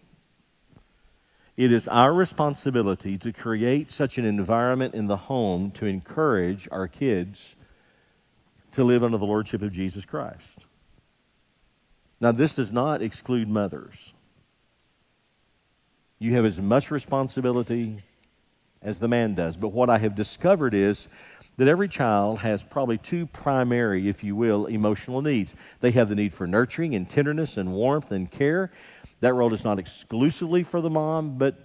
It 1.56 1.72
is 1.72 1.88
our 1.88 2.14
responsibility 2.14 3.18
to 3.20 3.32
create 3.32 3.92
such 3.92 4.18
an 4.18 4.26
environment 4.26 4.96
in 4.96 5.08
the 5.08 5.18
home 5.18 5.70
to 5.72 5.86
encourage 5.86 6.68
our 6.72 6.88
kids 6.88 7.56
to 8.72 8.84
live 8.84 9.04
under 9.04 9.18
the 9.18 9.26
Lordship 9.26 9.62
of 9.62 9.72
Jesus 9.72 10.04
Christ. 10.04 10.66
Now, 12.20 12.32
this 12.32 12.56
does 12.56 12.72
not 12.72 13.02
exclude 13.02 13.48
mothers. 13.48 14.14
You 16.18 16.34
have 16.36 16.46
as 16.46 16.60
much 16.60 16.90
responsibility 16.90 18.02
as 18.82 19.00
the 19.00 19.08
man 19.08 19.36
does. 19.36 19.58
But 19.58 19.70
what 19.70 19.90
I 19.90 19.98
have 20.00 20.16
discovered 20.16 20.74
is 20.74 21.08
that 21.58 21.68
every 21.68 21.88
child 21.88 22.40
has 22.40 22.64
probably 22.64 22.98
two 22.98 23.28
primary, 23.28 24.08
if 24.10 24.24
you 24.24 24.36
will, 24.36 24.66
emotional 24.66 25.22
needs. 25.22 25.56
They 25.82 25.92
have 25.92 26.10
the 26.10 26.16
need 26.16 26.34
for 26.34 26.48
nurturing 26.48 26.96
and 26.96 27.08
tenderness 27.08 27.58
and 27.58 27.74
warmth 27.74 28.12
and 28.12 28.30
care, 28.30 28.72
that 29.24 29.36
role 29.36 29.54
is 29.54 29.64
not 29.64 29.80
exclusively 29.80 30.64
for 30.64 30.82
the 30.82 30.90
mom, 30.90 31.38
but 31.38 31.56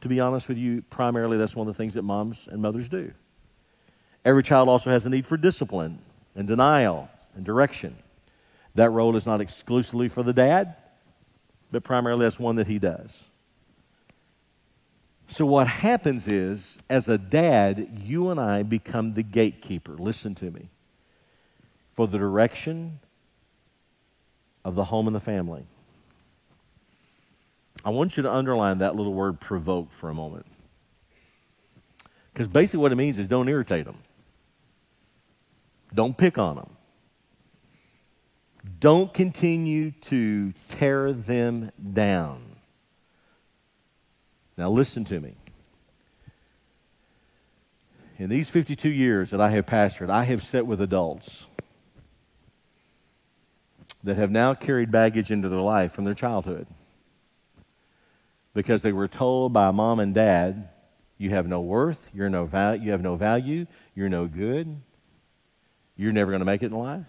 to 0.00 0.08
be 0.08 0.20
honest 0.20 0.48
with 0.48 0.56
you, 0.56 0.80
primarily 0.88 1.36
that's 1.36 1.54
one 1.54 1.68
of 1.68 1.74
the 1.74 1.76
things 1.76 1.92
that 1.94 2.02
moms 2.02 2.48
and 2.50 2.62
mothers 2.62 2.88
do. 2.88 3.12
Every 4.24 4.42
child 4.42 4.70
also 4.70 4.88
has 4.88 5.04
a 5.04 5.10
need 5.10 5.26
for 5.26 5.36
discipline 5.36 5.98
and 6.34 6.48
denial 6.48 7.10
and 7.34 7.44
direction. 7.44 7.94
That 8.74 8.88
role 8.88 9.16
is 9.16 9.26
not 9.26 9.42
exclusively 9.42 10.08
for 10.08 10.22
the 10.22 10.32
dad, 10.32 10.76
but 11.70 11.84
primarily 11.84 12.22
that's 12.22 12.40
one 12.40 12.56
that 12.56 12.68
he 12.68 12.78
does. 12.78 13.24
So, 15.28 15.44
what 15.44 15.68
happens 15.68 16.26
is, 16.26 16.78
as 16.88 17.10
a 17.10 17.18
dad, 17.18 17.98
you 18.02 18.30
and 18.30 18.40
I 18.40 18.62
become 18.62 19.12
the 19.12 19.22
gatekeeper. 19.22 19.92
Listen 19.92 20.34
to 20.36 20.50
me. 20.50 20.70
For 21.90 22.06
the 22.06 22.16
direction 22.16 23.00
of 24.64 24.74
the 24.74 24.84
home 24.84 25.06
and 25.06 25.14
the 25.14 25.20
family. 25.20 25.66
I 27.84 27.90
want 27.90 28.16
you 28.16 28.22
to 28.22 28.32
underline 28.32 28.78
that 28.78 28.96
little 28.96 29.12
word 29.12 29.40
provoke 29.40 29.92
for 29.92 30.08
a 30.08 30.14
moment. 30.14 30.46
Because 32.32 32.48
basically, 32.48 32.80
what 32.80 32.92
it 32.92 32.96
means 32.96 33.18
is 33.18 33.28
don't 33.28 33.48
irritate 33.48 33.84
them, 33.84 33.98
don't 35.92 36.16
pick 36.16 36.38
on 36.38 36.56
them, 36.56 36.70
don't 38.80 39.12
continue 39.12 39.90
to 40.02 40.54
tear 40.68 41.12
them 41.12 41.70
down. 41.92 42.56
Now, 44.56 44.70
listen 44.70 45.04
to 45.06 45.20
me. 45.20 45.34
In 48.16 48.30
these 48.30 48.48
52 48.48 48.88
years 48.88 49.30
that 49.30 49.40
I 49.40 49.50
have 49.50 49.66
pastored, 49.66 50.08
I 50.08 50.24
have 50.24 50.42
sat 50.42 50.66
with 50.66 50.80
adults 50.80 51.48
that 54.04 54.16
have 54.16 54.30
now 54.30 54.54
carried 54.54 54.90
baggage 54.92 55.32
into 55.32 55.48
their 55.48 55.60
life 55.60 55.92
from 55.92 56.04
their 56.04 56.14
childhood 56.14 56.68
because 58.54 58.82
they 58.82 58.92
were 58.92 59.08
told 59.08 59.52
by 59.52 59.70
mom 59.72 60.00
and 60.00 60.14
dad, 60.14 60.68
you 61.18 61.30
have 61.30 61.46
no 61.46 61.60
worth, 61.60 62.08
you're 62.14 62.30
no 62.30 62.44
val- 62.44 62.76
you 62.76 62.92
have 62.92 63.02
no 63.02 63.16
value, 63.16 63.66
you're 63.94 64.08
no 64.08 64.26
good, 64.26 64.80
you're 65.96 66.12
never 66.12 66.30
going 66.30 66.40
to 66.40 66.46
make 66.46 66.62
it 66.62 66.66
in 66.66 66.78
life. 66.78 67.06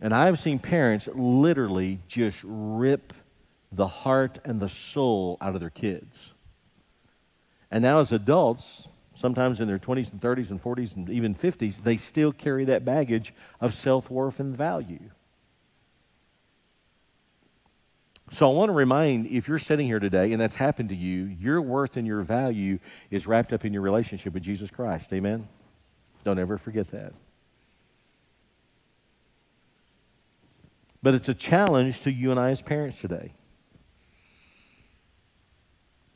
And 0.00 0.14
I 0.14 0.26
have 0.26 0.38
seen 0.38 0.58
parents 0.58 1.08
literally 1.12 1.98
just 2.06 2.40
rip 2.44 3.12
the 3.72 3.88
heart 3.88 4.38
and 4.44 4.60
the 4.60 4.68
soul 4.68 5.36
out 5.40 5.54
of 5.54 5.60
their 5.60 5.70
kids. 5.70 6.34
And 7.70 7.82
now, 7.82 8.00
as 8.00 8.12
adults, 8.12 8.88
sometimes 9.14 9.60
in 9.60 9.66
their 9.66 9.78
20s 9.78 10.12
and 10.12 10.20
30s 10.20 10.50
and 10.50 10.62
40s 10.62 10.96
and 10.96 11.10
even 11.10 11.34
50s, 11.34 11.82
they 11.82 11.96
still 11.96 12.32
carry 12.32 12.64
that 12.66 12.84
baggage 12.84 13.34
of 13.60 13.74
self 13.74 14.10
worth 14.10 14.40
and 14.40 14.56
value. 14.56 15.10
So 18.30 18.50
I 18.50 18.54
want 18.54 18.68
to 18.68 18.74
remind 18.74 19.26
if 19.26 19.48
you're 19.48 19.58
sitting 19.58 19.86
here 19.86 19.98
today 19.98 20.32
and 20.32 20.40
that's 20.40 20.56
happened 20.56 20.90
to 20.90 20.94
you, 20.94 21.24
your 21.24 21.62
worth 21.62 21.96
and 21.96 22.06
your 22.06 22.20
value 22.20 22.78
is 23.10 23.26
wrapped 23.26 23.52
up 23.52 23.64
in 23.64 23.72
your 23.72 23.82
relationship 23.82 24.34
with 24.34 24.42
Jesus 24.42 24.70
Christ. 24.70 25.12
Amen? 25.12 25.48
Don't 26.24 26.38
ever 26.38 26.58
forget 26.58 26.88
that. 26.88 27.14
But 31.02 31.14
it's 31.14 31.28
a 31.28 31.34
challenge 31.34 32.00
to 32.00 32.12
you 32.12 32.30
and 32.30 32.38
I 32.38 32.50
as 32.50 32.60
parents 32.60 33.00
today. 33.00 33.32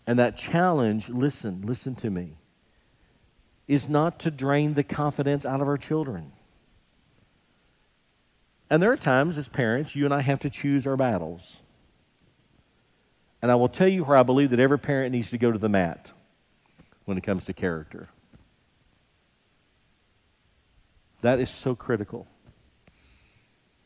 And 0.07 0.19
that 0.19 0.37
challenge, 0.37 1.09
listen, 1.09 1.63
listen 1.63 1.95
to 1.97 2.11
me, 2.11 2.37
is 3.69 3.89
not 3.89 4.19
to 4.21 4.31
drain 4.31 4.75
the 4.75 4.83
confidence 4.83 5.47
out 5.47 5.61
of 5.61 5.69
our 5.69 5.79
children. 5.79 6.33
And 8.69 8.83
there 8.83 8.91
are 8.91 8.97
times 8.97 9.39
as 9.39 9.49
parents, 9.49 9.95
you 9.95 10.05
and 10.05 10.13
I 10.13 10.21
have 10.23 10.41
to 10.41 10.51
choose 10.51 10.87
our 10.87 10.97
battles. 10.97 11.63
And 13.43 13.51
I 13.51 13.57
will 13.57 13.69
tell 13.69 13.89
you 13.89 14.05
where 14.05 14.17
I 14.17 14.23
believe 14.23 14.51
that 14.51 14.61
every 14.61 14.79
parent 14.79 15.13
needs 15.13 15.31
to 15.31 15.39
go 15.39 15.51
to 15.51 15.59
the 15.59 15.69
mat 15.69 16.13
when 17.05 17.19
it 17.19 17.23
comes 17.23 17.45
to 17.45 17.53
character. 17.53 18.09
That 21.23 21.41
is 21.41 21.51
so 21.51 21.75
critical. 21.75 22.29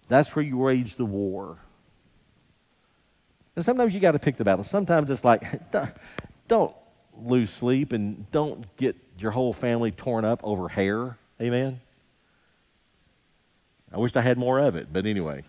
That's 0.08 0.36
where 0.36 0.44
you 0.44 0.58
wage 0.58 0.96
the 0.96 1.04
war. 1.06 1.58
And 3.56 3.64
sometimes 3.64 3.94
you 3.94 4.00
got 4.00 4.12
to 4.12 4.18
pick 4.18 4.36
the 4.36 4.44
battle. 4.44 4.64
Sometimes 4.64 5.10
it's 5.10 5.24
like, 5.24 5.42
don't 6.48 6.74
lose 7.18 7.50
sleep 7.50 7.92
and 7.92 8.30
don't 8.30 8.76
get 8.76 8.96
your 9.18 9.30
whole 9.30 9.54
family 9.54 9.90
torn 9.90 10.26
up 10.26 10.40
over 10.44 10.68
hair. 10.68 11.16
Amen? 11.40 11.80
I 13.92 13.98
wished 13.98 14.16
I 14.16 14.20
had 14.20 14.36
more 14.36 14.58
of 14.58 14.76
it, 14.76 14.92
but 14.92 15.06
anyway. 15.06 15.42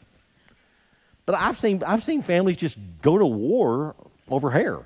But 1.28 1.36
I've 1.36 1.58
seen, 1.58 1.84
I've 1.86 2.06
seen 2.06 2.22
families 2.22 2.56
just 2.56 2.80
go 3.02 3.18
to 3.18 3.26
war 3.26 3.96
over 4.30 4.50
hair. 4.50 4.80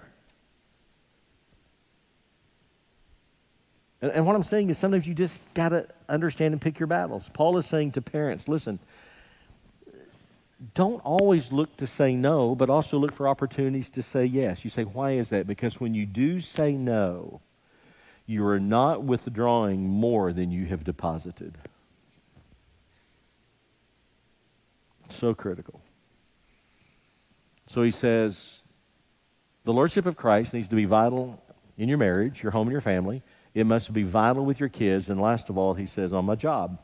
And, 4.02 4.12
and 4.12 4.26
what 4.26 4.36
I'm 4.36 4.44
saying 4.44 4.72
is 4.72 4.80
sometimes 4.80 5.08
you 5.08 5.14
just 5.14 5.44
got 5.54 5.70
to 5.70 5.88
understand 6.10 6.56
and 6.56 6.60
pick 6.60 6.80
your 6.80 6.88
battles. 6.88 7.30
Paul 7.32 7.60
is 7.60 7.68
saying 7.68 7.92
to 7.92 8.02
parents, 8.02 8.48
listen, 8.48 8.80
don't 10.74 11.00
always 11.06 11.52
look 11.52 11.78
to 11.78 11.86
say 11.86 12.16
no, 12.16 12.56
but 12.56 12.72
also 12.72 12.98
look 12.98 13.14
for 13.14 13.28
opportunities 13.28 13.92
to 13.92 14.02
say 14.02 14.26
yes. 14.26 14.64
You 14.64 14.72
say, 14.72 14.84
why 14.84 15.12
is 15.12 15.30
that? 15.30 15.46
Because 15.46 15.80
when 15.80 15.94
you 15.94 16.08
do 16.08 16.40
say 16.40 16.74
no, 16.74 17.40
you 18.26 18.44
are 18.48 18.60
not 18.60 19.04
withdrawing 19.04 19.88
more 19.88 20.34
than 20.34 20.50
you 20.50 20.66
have 20.66 20.84
deposited. 20.84 21.56
So 25.08 25.36
critical. 25.36 25.82
So 27.72 27.84
he 27.84 27.92
says, 27.92 28.64
the 29.64 29.72
Lordship 29.72 30.06
of 30.06 30.18
Christ 30.18 30.54
needs 30.54 30.68
to 30.68 30.76
be 30.76 30.84
vital 30.84 31.42
in 31.78 31.88
your 31.88 31.98
marriage, 31.98 32.44
your 32.44 32.52
home, 32.52 32.68
and 32.68 32.74
your 32.74 32.82
family. 32.82 33.24
It 33.54 33.66
must 33.66 33.94
be 33.94 34.04
vital 34.04 34.44
with 34.44 34.60
your 34.60 34.68
kids. 34.68 35.10
And 35.10 35.22
last 35.22 35.50
of 35.50 35.58
all, 35.58 35.74
he 35.76 35.86
says, 35.86 36.12
on 36.12 36.26
my 36.26 36.36
job. 36.36 36.78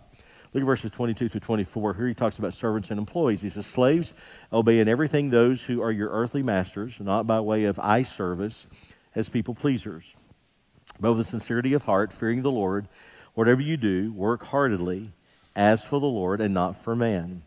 Look 0.54 0.62
at 0.62 0.65
verses 0.65 0.89
22 0.91 1.28
through 1.28 1.41
24. 1.41 1.93
Here 1.95 2.08
he 2.08 2.13
talks 2.13 2.39
about 2.39 2.54
servants 2.54 2.89
and 2.89 2.97
employees. 3.00 3.41
He 3.41 3.50
says, 3.50 3.65
Slaves, 3.65 4.13
obey 4.54 4.80
in 4.80 4.88
everything 4.88 5.30
those 5.30 5.65
who 5.65 5.82
are 5.82 5.91
your 5.91 6.10
earthly 6.10 6.41
masters, 6.41 7.02
not 7.02 7.28
by 7.28 7.41
way 7.41 7.65
of 7.65 7.78
eye 7.80 8.04
service 8.04 8.65
as 9.13 9.28
people 9.28 9.56
pleasers, 9.56 10.15
but 11.02 11.12
with 11.12 11.19
a 11.19 11.26
sincerity 11.26 11.73
of 11.73 11.84
heart, 11.84 12.13
fearing 12.13 12.43
the 12.43 12.50
Lord. 12.50 12.88
Whatever 13.34 13.62
you 13.62 13.76
do, 13.76 14.13
work 14.13 14.45
heartedly 14.45 15.12
as 15.54 15.84
for 15.84 16.00
the 16.00 16.06
Lord 16.06 16.39
and 16.39 16.54
not 16.54 16.78
for 16.78 16.95
man. 16.95 17.41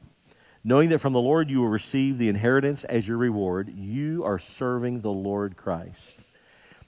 Knowing 0.62 0.90
that 0.90 0.98
from 0.98 1.12
the 1.12 1.20
Lord 1.20 1.50
you 1.50 1.60
will 1.60 1.68
receive 1.68 2.18
the 2.18 2.28
inheritance 2.28 2.84
as 2.84 3.08
your 3.08 3.16
reward, 3.16 3.72
you 3.74 4.24
are 4.24 4.38
serving 4.38 5.00
the 5.00 5.10
Lord 5.10 5.56
Christ. 5.56 6.16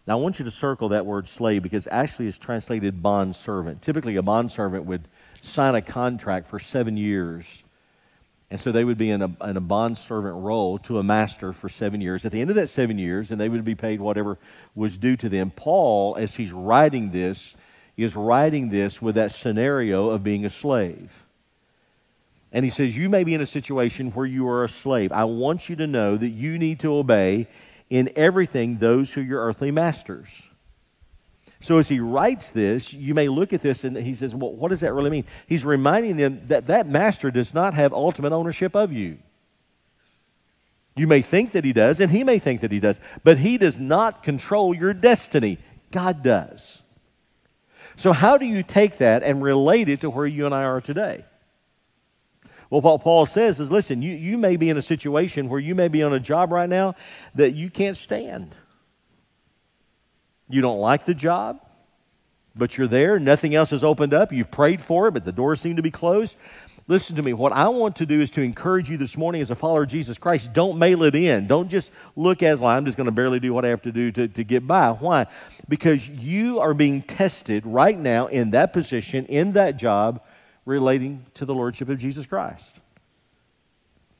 Now, 0.07 0.19
I 0.19 0.21
want 0.21 0.39
you 0.39 0.45
to 0.45 0.51
circle 0.51 0.91
that 0.91 1.07
word 1.07 1.29
slave 1.29 1.63
because 1.63 1.89
actually 1.91 2.27
it's 2.27 2.39
translated 2.39 3.03
bond 3.03 3.37
servant. 3.37 3.83
Typically, 3.83 4.17
a 4.17 4.23
bond 4.23 4.51
servant 4.51 4.85
would 4.85 5.09
sign 5.41 5.75
a 5.75 5.81
contract 5.81 6.49
for 6.49 6.59
seven 6.59 6.97
years. 6.97 7.63
And 8.51 8.61
so 8.61 8.73
they 8.73 8.85
would 8.85 8.99
be 8.99 9.11
in 9.11 9.23
a, 9.23 9.49
in 9.49 9.57
a 9.57 9.61
bond 9.61 9.97
servant 9.97 10.37
role 10.37 10.77
to 10.81 10.99
a 10.99 11.03
master 11.03 11.55
for 11.55 11.69
seven 11.71 12.01
years. 12.01 12.25
At 12.27 12.33
the 12.33 12.41
end 12.41 12.51
of 12.51 12.57
that 12.57 12.69
seven 12.69 12.99
years, 12.99 13.31
and 13.31 13.41
they 13.41 13.49
would 13.49 13.65
be 13.65 13.77
paid 13.77 14.01
whatever 14.01 14.39
was 14.75 14.99
due 14.99 15.17
to 15.17 15.29
them. 15.29 15.51
Paul, 15.51 16.17
as 16.19 16.35
he's 16.35 16.53
writing 16.53 17.13
this, 17.13 17.55
is 17.97 18.17
writing 18.17 18.69
this 18.69 19.01
with 19.01 19.15
that 19.15 19.31
scenario 19.31 20.11
of 20.11 20.23
being 20.23 20.45
a 20.45 20.51
slave. 20.51 21.27
And 22.53 22.65
he 22.65 22.71
says, 22.71 22.97
You 22.97 23.09
may 23.09 23.25
be 23.25 23.35
in 23.35 23.41
a 23.41 23.47
situation 23.47 24.11
where 24.11 24.27
you 24.27 24.47
are 24.49 24.65
a 24.65 24.69
slave. 24.69 25.11
I 25.11 25.25
want 25.25 25.69
you 25.69 25.77
to 25.77 25.87
know 25.87 26.17
that 26.17 26.29
you 26.29 26.59
need 26.59 26.81
to 26.81 26.95
obey 26.95 27.49
in 27.88 28.11
everything 28.15 28.79
those 28.79 29.12
who 29.12 29.23
are 29.23 29.25
your 29.25 29.41
earthly 29.43 29.71
masters. 29.71 30.49
So 31.61 31.79
as 31.79 31.88
he 31.88 32.01
writes 32.01 32.51
this, 32.51 32.93
you 32.93 33.15
may 33.15 33.29
look 33.29 33.53
at 33.53 33.62
this 33.62 33.85
and 33.85 33.97
he 33.97 34.15
says, 34.15 34.35
Well, 34.35 34.53
what 34.53 34.69
does 34.69 34.81
that 34.81 34.93
really 34.93 35.11
mean? 35.11 35.25
He's 35.47 35.65
reminding 35.65 36.17
them 36.17 36.43
that 36.49 36.67
that 36.67 36.87
master 36.87 37.31
does 37.31 37.55
not 37.55 37.75
have 37.75 37.93
ultimate 37.93 38.33
ownership 38.33 38.77
of 38.77 38.93
you. 38.93 39.19
You 40.95 41.07
may 41.07 41.23
think 41.23 41.53
that 41.53 41.65
he 41.65 41.73
does, 41.73 42.01
and 42.01 42.11
he 42.11 42.23
may 42.23 42.38
think 42.38 42.61
that 42.61 42.71
he 42.71 42.81
does, 42.81 43.01
but 43.25 43.38
he 43.38 43.57
does 43.57 43.79
not 43.79 44.23
control 44.23 44.75
your 44.75 44.93
destiny. 44.93 45.57
God 45.91 46.23
does. 46.23 46.83
So, 47.97 48.12
how 48.12 48.37
do 48.37 48.45
you 48.45 48.62
take 48.62 48.99
that 48.99 49.23
and 49.23 49.43
relate 49.43 49.88
it 49.88 50.03
to 50.03 50.11
where 50.11 50.27
you 50.27 50.45
and 50.45 50.55
I 50.55 50.65
are 50.65 50.81
today? 50.83 51.25
Well, 52.73 52.81
what 52.81 53.03
Paul 53.03 53.27
says 53.27 53.61
is 53.61 53.71
listen, 53.71 54.01
you, 54.01 54.15
you 54.15 54.39
may 54.39 54.57
be 54.57 54.71
in 54.71 54.79
a 54.79 54.83
situation 54.83 55.51
where 55.51 55.61
you 55.61 55.75
may 55.75 55.89
be 55.89 56.03
on 56.03 56.15
a 56.15 56.19
job 56.19 56.51
right 56.51 56.71
now 56.71 56.95
that 57.35 57.51
you 57.51 57.69
can't 57.69 57.99
stand. 57.99 58.57
You 60.49 60.63
don't 60.63 60.79
like 60.79 61.05
the 61.05 61.13
job, 61.13 61.61
but 62.57 62.79
you're 62.79 62.87
there. 62.87 63.19
Nothing 63.19 63.55
else 63.55 63.73
has 63.73 63.85
opened 63.85 64.15
up. 64.15 64.33
You've 64.33 64.51
prayed 64.51 64.81
for 64.81 65.09
it, 65.09 65.13
but 65.13 65.27
the 65.27 65.33
doors 65.33 65.61
seem 65.61 65.77
to 65.77 65.83
be 65.83 65.91
closed. 65.91 66.35
Listen 66.89 67.15
to 67.17 67.23
me. 67.23 67.35
What 67.35 67.53
I 67.53 67.69
want 67.69 67.97
to 67.97 68.07
do 68.07 68.23
is 68.23 68.31
to 68.31 68.41
encourage 68.41 68.89
you 68.89 68.97
this 68.97 69.19
morning 69.19 69.43
as 69.43 69.51
a 69.51 69.55
follower 69.55 69.83
of 69.83 69.91
Jesus 69.91 70.17
Christ. 70.17 70.55
Don't 70.55 70.79
mail 70.79 71.03
it 71.03 71.15
in. 71.15 71.47
Don't 71.47 71.69
just 71.69 71.93
look 72.17 72.43
as, 72.43 72.59
well, 72.59 72.71
I'm 72.71 72.87
just 72.87 72.97
going 72.97 73.05
to 73.05 73.13
barely 73.13 73.39
do 73.39 73.53
what 73.53 73.67
I 73.67 73.69
have 73.69 73.83
to 73.83 73.93
do 73.93 74.11
to, 74.13 74.29
to 74.29 74.45
get 74.45 74.67
by. 74.67 74.93
Why? 74.93 75.27
Because 75.69 76.09
you 76.09 76.61
are 76.61 76.73
being 76.73 77.03
tested 77.03 77.67
right 77.67 77.99
now 77.99 78.29
in 78.29 78.53
that 78.53 78.73
position, 78.73 79.27
in 79.27 79.53
that 79.53 79.77
job, 79.77 80.23
relating 80.64 81.27
to 81.35 81.44
the 81.44 81.55
Lordship 81.55 81.88
of 81.88 81.98
Jesus 81.98 82.27
Christ. 82.27 82.81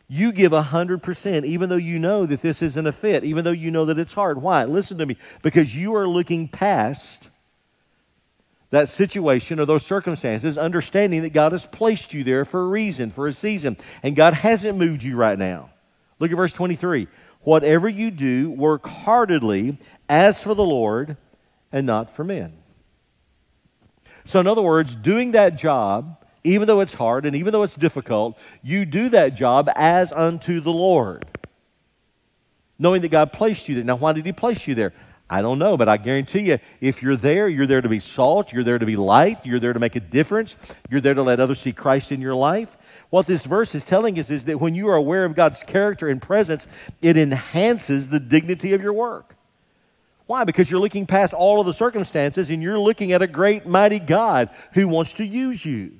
You 0.09 0.33
give 0.33 0.53
100%, 0.53 1.45
even 1.45 1.71
though 1.71 1.77
you 1.77 1.99
know 1.99 2.27
that 2.27 2.43
this 2.43 2.61
isn't 2.61 2.87
a 2.87 2.93
fit, 2.93 3.25
even 3.25 3.45
though 3.45 3.51
you 3.51 3.71
know 3.71 3.87
that 3.87 3.99
it's 3.99 4.13
hard. 4.13 4.43
Why? 4.43 4.65
Listen 4.65 4.99
to 4.99 5.07
me. 5.07 5.17
Because 5.41 5.75
you 5.75 5.95
are 5.97 6.07
looking 6.07 6.49
past 6.49 7.31
that 8.71 8.89
situation 8.89 9.61
or 9.61 9.67
those 9.67 9.87
circumstances, 9.87 10.59
understanding 10.59 11.23
that 11.23 11.33
God 11.33 11.53
has 11.53 11.67
placed 11.67 12.13
you 12.13 12.25
there 12.25 12.45
for 12.45 12.63
a 12.63 12.69
reason, 12.69 13.11
for 13.11 13.27
a 13.27 13.33
season, 13.33 13.77
and 14.03 14.17
God 14.17 14.35
hasn't 14.35 14.79
moved 14.79 15.03
you 15.03 15.17
right 15.17 15.39
now. 15.39 15.71
Look 16.19 16.31
at 16.31 16.37
verse 16.37 16.53
23. 16.53 17.07
Whatever 17.43 17.89
you 17.89 18.11
do, 18.11 18.51
work 18.51 18.87
heartedly 18.87 19.79
as 20.09 20.43
for 20.43 20.55
the 20.55 20.65
Lord 20.65 21.17
and 21.71 21.87
not 21.87 22.11
for 22.11 22.25
men. 22.25 22.53
So, 24.25 24.41
in 24.41 24.47
other 24.47 24.63
words, 24.63 24.95
doing 24.95 25.33
that 25.33 25.57
job 25.57 26.22
even 26.45 26.67
though 26.67 26.81
it's 26.81 26.95
hard 26.95 27.27
and 27.27 27.37
even 27.37 27.53
though 27.53 27.63
it's 27.63 27.77
difficult, 27.77 28.39
you 28.63 28.85
do 28.85 29.09
that 29.11 29.35
job 29.35 29.71
as 29.77 30.13
unto 30.13 30.61
the 30.61 30.73
Lord. 30.73 31.25
Knowing 32.79 33.03
that 33.03 33.11
God 33.11 33.33
placed 33.33 33.69
you 33.69 33.77
there. 33.77 33.85
Now, 33.85 33.97
why 33.97 34.13
did 34.13 34.27
He 34.27 34.33
place 34.33 34.67
you 34.67 34.75
there? 34.75 34.93
I 35.31 35.41
don't 35.41 35.59
know, 35.59 35.79
but 35.79 35.89
I 35.89 35.97
guarantee 35.97 36.41
you, 36.41 36.59
if 36.83 37.03
you're 37.03 37.17
there, 37.17 37.49
you're 37.49 37.67
there 37.67 37.81
to 37.81 37.89
be 37.89 38.01
salt, 38.01 38.53
you're 38.53 38.65
there 38.65 38.79
to 38.79 38.85
be 38.85 38.97
light, 38.97 39.47
you're 39.47 39.61
there 39.61 39.73
to 39.73 39.81
make 39.81 39.97
a 39.97 40.01
difference, 40.01 40.57
you're 40.91 41.01
there 41.01 41.15
to 41.15 41.23
let 41.23 41.41
others 41.41 41.59
see 41.59 41.73
Christ 41.73 42.13
in 42.13 42.21
your 42.21 42.35
life. 42.35 42.77
What 43.09 43.27
this 43.27 43.47
verse 43.47 43.75
is 43.75 43.83
telling 43.83 44.19
us 44.19 44.29
is 44.29 44.45
that 44.45 44.61
when 44.61 44.75
you 44.75 44.91
are 44.91 44.95
aware 44.95 45.25
of 45.25 45.35
God's 45.35 45.63
character 45.63 46.09
and 46.09 46.21
presence, 46.21 46.67
it 47.01 47.17
enhances 47.17 48.11
the 48.11 48.21
dignity 48.21 48.75
of 48.75 48.83
your 48.83 48.93
work. 48.93 49.37
Why? 50.27 50.45
Because 50.45 50.71
you're 50.71 50.81
looking 50.81 51.07
past 51.07 51.33
all 51.33 51.61
of 51.61 51.67
the 51.67 51.73
circumstances 51.73 52.51
and 52.51 52.63
you're 52.63 52.79
looking 52.79 53.13
at 53.13 53.23
a 53.23 53.27
great, 53.27 53.65
mighty 53.65 54.01
God 54.01 54.51
who 54.75 54.87
wants 54.87 55.15
to 55.15 55.25
use 55.25 55.65
you. 55.65 55.93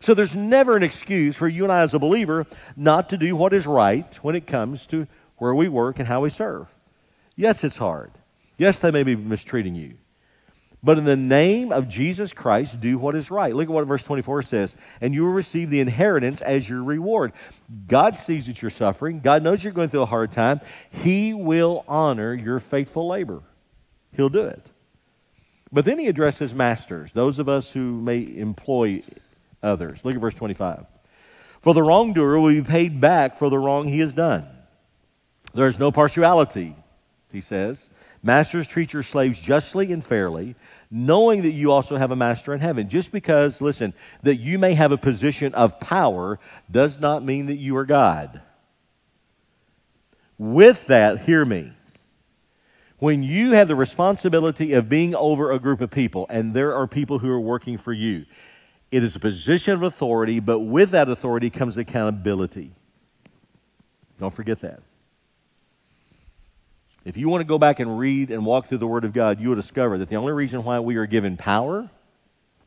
So 0.00 0.14
there's 0.14 0.34
never 0.34 0.76
an 0.76 0.82
excuse 0.82 1.36
for 1.36 1.46
you 1.46 1.64
and 1.64 1.72
I 1.72 1.82
as 1.82 1.92
a 1.92 1.98
believer 1.98 2.46
not 2.74 3.10
to 3.10 3.18
do 3.18 3.36
what 3.36 3.52
is 3.52 3.66
right 3.66 4.14
when 4.22 4.34
it 4.34 4.46
comes 4.46 4.86
to 4.88 5.06
where 5.36 5.54
we 5.54 5.68
work 5.68 5.98
and 5.98 6.08
how 6.08 6.22
we 6.22 6.30
serve. 6.30 6.74
Yes, 7.36 7.64
it's 7.64 7.76
hard. 7.76 8.12
Yes, 8.56 8.78
they 8.78 8.90
may 8.90 9.02
be 9.02 9.16
mistreating 9.16 9.74
you. 9.74 9.96
But 10.82 10.96
in 10.96 11.04
the 11.04 11.16
name 11.16 11.72
of 11.72 11.88
Jesus 11.88 12.32
Christ, 12.32 12.80
do 12.80 12.96
what 12.96 13.14
is 13.14 13.30
right. 13.30 13.54
Look 13.54 13.68
at 13.68 13.72
what 13.72 13.86
verse 13.86 14.02
24 14.02 14.42
says. 14.42 14.76
And 15.02 15.12
you 15.12 15.24
will 15.24 15.32
receive 15.32 15.68
the 15.68 15.80
inheritance 15.80 16.40
as 16.40 16.68
your 16.68 16.82
reward. 16.82 17.32
God 17.86 18.18
sees 18.18 18.46
that 18.46 18.62
you're 18.62 18.70
suffering. 18.70 19.20
God 19.20 19.42
knows 19.42 19.62
you're 19.62 19.74
going 19.74 19.90
through 19.90 20.02
a 20.02 20.06
hard 20.06 20.32
time. 20.32 20.60
He 20.90 21.34
will 21.34 21.84
honor 21.86 22.32
your 22.32 22.58
faithful 22.58 23.06
labor. 23.06 23.42
He'll 24.16 24.30
do 24.30 24.46
it. 24.46 24.64
But 25.70 25.84
then 25.84 25.98
he 25.98 26.08
addresses 26.08 26.54
masters, 26.54 27.12
those 27.12 27.38
of 27.38 27.48
us 27.48 27.74
who 27.74 28.00
may 28.00 28.20
employ 28.36 29.02
others. 29.62 30.04
Look 30.04 30.14
at 30.14 30.20
verse 30.20 30.34
25. 30.34 30.86
For 31.60 31.74
the 31.74 31.82
wrongdoer 31.82 32.38
will 32.40 32.50
be 32.50 32.62
paid 32.62 33.00
back 33.00 33.36
for 33.36 33.50
the 33.50 33.58
wrong 33.58 33.86
he 33.86 34.00
has 34.00 34.14
done. 34.14 34.46
There 35.52 35.66
is 35.66 35.78
no 35.78 35.90
partiality, 35.90 36.74
he 37.30 37.40
says. 37.40 37.90
Masters, 38.22 38.66
treat 38.66 38.92
your 38.92 39.02
slaves 39.02 39.40
justly 39.40 39.92
and 39.92 40.04
fairly, 40.04 40.54
knowing 40.90 41.42
that 41.42 41.50
you 41.50 41.72
also 41.72 41.96
have 41.96 42.10
a 42.10 42.16
master 42.16 42.52
in 42.52 42.60
heaven. 42.60 42.88
Just 42.88 43.12
because, 43.12 43.60
listen, 43.60 43.94
that 44.22 44.36
you 44.36 44.58
may 44.58 44.74
have 44.74 44.92
a 44.92 44.98
position 44.98 45.54
of 45.54 45.80
power 45.80 46.38
does 46.70 47.00
not 47.00 47.24
mean 47.24 47.46
that 47.46 47.56
you 47.56 47.76
are 47.76 47.86
God. 47.86 48.40
With 50.38 50.86
that, 50.86 51.22
hear 51.22 51.44
me. 51.44 51.72
When 52.98 53.22
you 53.22 53.52
have 53.52 53.68
the 53.68 53.76
responsibility 53.76 54.74
of 54.74 54.88
being 54.88 55.14
over 55.14 55.50
a 55.50 55.58
group 55.58 55.80
of 55.80 55.90
people, 55.90 56.26
and 56.28 56.52
there 56.52 56.74
are 56.74 56.86
people 56.86 57.18
who 57.20 57.30
are 57.30 57.40
working 57.40 57.78
for 57.78 57.94
you, 57.94 58.26
it 58.90 59.04
is 59.04 59.14
a 59.14 59.20
position 59.20 59.74
of 59.74 59.82
authority, 59.82 60.40
but 60.40 60.60
with 60.60 60.90
that 60.90 61.08
authority 61.08 61.50
comes 61.50 61.76
accountability. 61.76 62.72
Don't 64.18 64.34
forget 64.34 64.60
that. 64.60 64.80
If 67.04 67.16
you 67.16 67.28
want 67.28 67.40
to 67.40 67.46
go 67.46 67.58
back 67.58 67.80
and 67.80 67.98
read 67.98 68.30
and 68.30 68.44
walk 68.44 68.66
through 68.66 68.78
the 68.78 68.86
Word 68.86 69.04
of 69.04 69.12
God, 69.12 69.40
you 69.40 69.48
will 69.48 69.56
discover 69.56 69.96
that 69.98 70.08
the 70.08 70.16
only 70.16 70.32
reason 70.32 70.62
why 70.64 70.80
we 70.80 70.96
are 70.96 71.06
given 71.06 71.36
power 71.36 71.88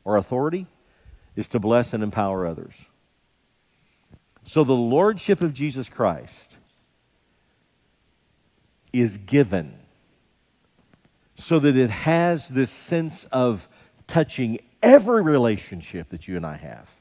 or 0.02 0.16
authority 0.16 0.66
is 1.36 1.46
to 1.48 1.60
bless 1.60 1.92
and 1.92 2.02
empower 2.02 2.46
others. 2.46 2.86
So 4.42 4.64
the 4.64 4.74
Lordship 4.74 5.40
of 5.40 5.54
Jesus 5.54 5.88
Christ 5.88 6.58
is 8.92 9.18
given 9.18 9.78
so 11.36 11.58
that 11.58 11.76
it 11.76 11.90
has 11.90 12.48
this 12.48 12.70
sense 12.70 13.24
of 13.26 13.68
touching 14.06 14.58
every 14.84 15.22
relationship 15.22 16.10
that 16.10 16.28
you 16.28 16.36
and 16.36 16.44
I 16.46 16.56
have. 16.56 17.00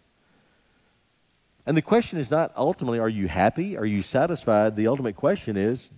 And 1.65 1.78
the 1.78 1.82
question 1.82 2.17
is 2.17 2.32
not 2.32 2.52
ultimately, 2.58 3.00
are 3.00 3.10
you 3.10 3.28
happy? 3.28 3.78
Are 3.78 3.86
you 3.86 4.02
satisfied? 4.02 4.76
The 4.76 4.88
ultimate 4.88 5.15
question 5.15 5.56
is, 5.56 5.91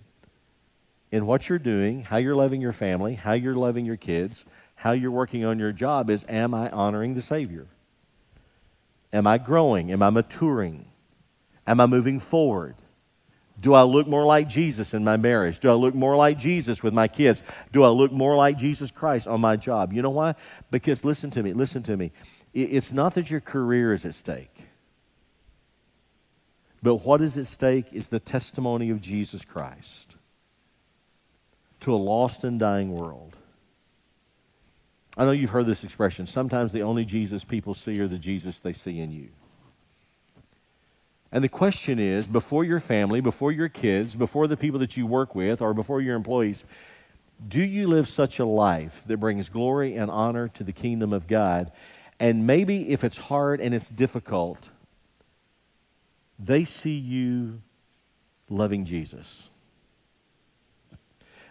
in 1.10 1.26
what 1.26 1.48
you're 1.48 1.58
doing, 1.58 2.02
how 2.02 2.16
you're 2.18 2.36
loving 2.36 2.60
your 2.60 2.72
family, 2.72 3.14
how 3.14 3.32
you're 3.32 3.54
loving 3.54 3.86
your 3.86 3.96
kids, 3.96 4.44
how 4.74 4.92
you're 4.92 5.10
working 5.10 5.44
on 5.44 5.58
your 5.58 5.72
job 5.72 6.10
is 6.10 6.24
am 6.28 6.52
I 6.52 6.68
honoring 6.70 7.14
the 7.14 7.22
Savior? 7.22 7.66
Am 9.12 9.26
I 9.26 9.38
growing? 9.38 9.92
Am 9.92 10.02
I 10.02 10.10
maturing? 10.10 10.86
Am 11.66 11.80
I 11.80 11.86
moving 11.86 12.20
forward? 12.20 12.74
Do 13.58 13.74
I 13.74 13.82
look 13.82 14.06
more 14.06 14.24
like 14.24 14.48
Jesus 14.48 14.92
in 14.92 15.02
my 15.02 15.16
marriage? 15.16 15.60
Do 15.60 15.70
I 15.70 15.74
look 15.74 15.94
more 15.94 16.16
like 16.16 16.38
Jesus 16.38 16.82
with 16.82 16.92
my 16.92 17.08
kids? 17.08 17.42
Do 17.72 17.84
I 17.84 17.88
look 17.88 18.12
more 18.12 18.36
like 18.36 18.58
Jesus 18.58 18.90
Christ 18.90 19.26
on 19.26 19.40
my 19.40 19.56
job? 19.56 19.92
You 19.92 20.02
know 20.02 20.10
why? 20.10 20.34
Because 20.70 21.04
listen 21.04 21.30
to 21.32 21.42
me, 21.42 21.52
listen 21.54 21.82
to 21.84 21.96
me. 21.96 22.12
It's 22.52 22.92
not 22.92 23.14
that 23.14 23.30
your 23.30 23.40
career 23.40 23.92
is 23.92 24.04
at 24.04 24.14
stake. 24.14 24.66
But 26.82 26.96
what 26.96 27.20
is 27.20 27.36
at 27.38 27.46
stake 27.46 27.92
is 27.92 28.08
the 28.08 28.20
testimony 28.20 28.90
of 28.90 29.00
Jesus 29.00 29.44
Christ 29.44 30.16
to 31.80 31.94
a 31.94 31.96
lost 31.96 32.44
and 32.44 32.60
dying 32.60 32.92
world. 32.92 33.36
I 35.16 35.24
know 35.24 35.30
you've 35.30 35.50
heard 35.50 35.66
this 35.66 35.82
expression. 35.82 36.26
Sometimes 36.26 36.72
the 36.72 36.82
only 36.82 37.04
Jesus 37.04 37.42
people 37.42 37.74
see 37.74 37.98
are 38.00 38.08
the 38.08 38.18
Jesus 38.18 38.60
they 38.60 38.74
see 38.74 39.00
in 39.00 39.10
you. 39.10 39.28
And 41.32 41.42
the 41.42 41.48
question 41.48 41.98
is 41.98 42.26
before 42.26 42.64
your 42.64 42.80
family, 42.80 43.20
before 43.20 43.52
your 43.52 43.68
kids, 43.68 44.14
before 44.14 44.46
the 44.46 44.56
people 44.56 44.78
that 44.80 44.96
you 44.96 45.06
work 45.06 45.34
with, 45.34 45.60
or 45.60 45.74
before 45.74 46.00
your 46.00 46.16
employees, 46.16 46.64
do 47.46 47.60
you 47.60 47.86
live 47.88 48.08
such 48.08 48.38
a 48.38 48.46
life 48.46 49.04
that 49.06 49.18
brings 49.18 49.48
glory 49.48 49.94
and 49.94 50.10
honor 50.10 50.48
to 50.48 50.64
the 50.64 50.72
kingdom 50.72 51.12
of 51.12 51.26
God? 51.26 51.70
And 52.18 52.46
maybe 52.46 52.90
if 52.90 53.04
it's 53.04 53.18
hard 53.18 53.60
and 53.60 53.74
it's 53.74 53.90
difficult, 53.90 54.70
they 56.38 56.64
see 56.64 56.96
you 56.96 57.60
loving 58.48 58.84
Jesus. 58.84 59.50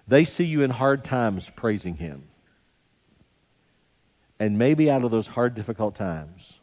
They 0.08 0.26
see 0.26 0.46
you 0.46 0.62
in 0.62 0.72
hard 0.72 1.04
times 1.04 1.52
praising 1.56 1.96
Him. 1.96 2.24
And 4.40 4.58
maybe 4.58 4.90
out 4.90 5.04
of 5.04 5.12
those 5.12 5.28
hard, 5.28 5.56
difficult 5.56 5.96
times, 5.96 6.55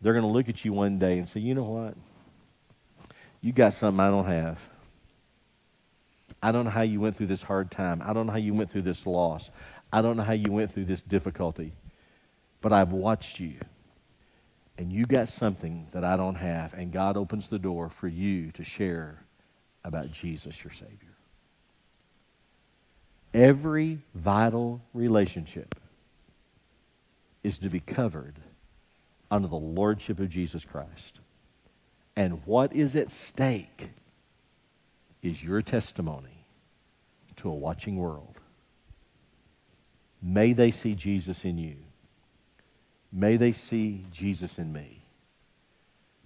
they're 0.00 0.12
going 0.12 0.24
to 0.24 0.30
look 0.30 0.48
at 0.48 0.64
you 0.64 0.72
one 0.72 0.98
day 0.98 1.18
and 1.18 1.28
say, 1.28 1.40
you 1.40 1.54
know 1.54 1.64
what? 1.64 1.94
You 3.40 3.52
got 3.52 3.72
something 3.72 4.00
I 4.00 4.10
don't 4.10 4.26
have. 4.26 4.66
I 6.42 6.52
don't 6.52 6.64
know 6.64 6.70
how 6.70 6.82
you 6.82 7.00
went 7.00 7.16
through 7.16 7.26
this 7.26 7.42
hard 7.42 7.70
time. 7.70 8.00
I 8.04 8.12
don't 8.12 8.26
know 8.26 8.32
how 8.32 8.38
you 8.38 8.54
went 8.54 8.70
through 8.70 8.82
this 8.82 9.06
loss. 9.06 9.50
I 9.92 10.02
don't 10.02 10.16
know 10.16 10.22
how 10.22 10.32
you 10.32 10.52
went 10.52 10.70
through 10.70 10.84
this 10.84 11.02
difficulty. 11.02 11.72
But 12.60 12.72
I've 12.72 12.92
watched 12.92 13.40
you. 13.40 13.54
And 14.76 14.92
you 14.92 15.06
got 15.06 15.28
something 15.28 15.88
that 15.92 16.04
I 16.04 16.16
don't 16.16 16.36
have. 16.36 16.74
And 16.74 16.92
God 16.92 17.16
opens 17.16 17.48
the 17.48 17.58
door 17.58 17.88
for 17.88 18.06
you 18.06 18.52
to 18.52 18.62
share 18.62 19.24
about 19.84 20.12
Jesus, 20.12 20.62
your 20.62 20.70
Savior. 20.70 21.16
Every 23.34 23.98
vital 24.14 24.80
relationship 24.94 25.74
is 27.42 27.58
to 27.58 27.68
be 27.68 27.80
covered 27.80 28.36
under 29.30 29.48
the 29.48 29.56
lordship 29.56 30.20
of 30.20 30.28
Jesus 30.28 30.64
Christ. 30.64 31.20
And 32.16 32.44
what 32.46 32.72
is 32.72 32.96
at 32.96 33.10
stake 33.10 33.90
is 35.22 35.42
your 35.42 35.62
testimony 35.62 36.46
to 37.36 37.48
a 37.48 37.54
watching 37.54 37.96
world. 37.96 38.40
May 40.20 40.52
they 40.52 40.70
see 40.70 40.94
Jesus 40.94 41.44
in 41.44 41.58
you. 41.58 41.76
May 43.12 43.36
they 43.36 43.52
see 43.52 44.04
Jesus 44.12 44.58
in 44.58 44.72
me 44.72 45.02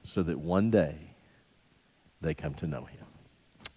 so 0.05 0.23
that 0.23 0.39
one 0.39 0.71
day 0.71 0.97
they 2.21 2.35
come 2.35 2.55
to 2.55 2.67
know 2.67 2.85
him. 2.85 3.07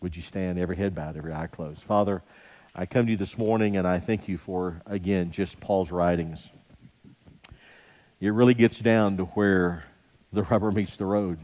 Would 0.01 0.15
you 0.15 0.21
stand, 0.21 0.57
every 0.57 0.75
head 0.75 0.95
bowed, 0.95 1.17
every 1.17 1.33
eye 1.33 1.47
closed? 1.47 1.83
Father, 1.83 2.21
I 2.73 2.85
come 2.85 3.05
to 3.05 3.11
you 3.11 3.17
this 3.17 3.37
morning 3.37 3.77
and 3.77 3.87
I 3.87 3.99
thank 3.99 4.27
you 4.27 4.37
for, 4.37 4.81
again, 4.85 5.31
just 5.31 5.59
Paul's 5.59 5.91
writings 5.91 6.51
it 8.19 8.29
really 8.29 8.53
gets 8.53 8.79
down 8.79 9.17
to 9.17 9.25
where 9.25 9.85
the 10.31 10.43
rubber 10.43 10.71
meets 10.71 10.97
the 10.97 11.05
road. 11.05 11.39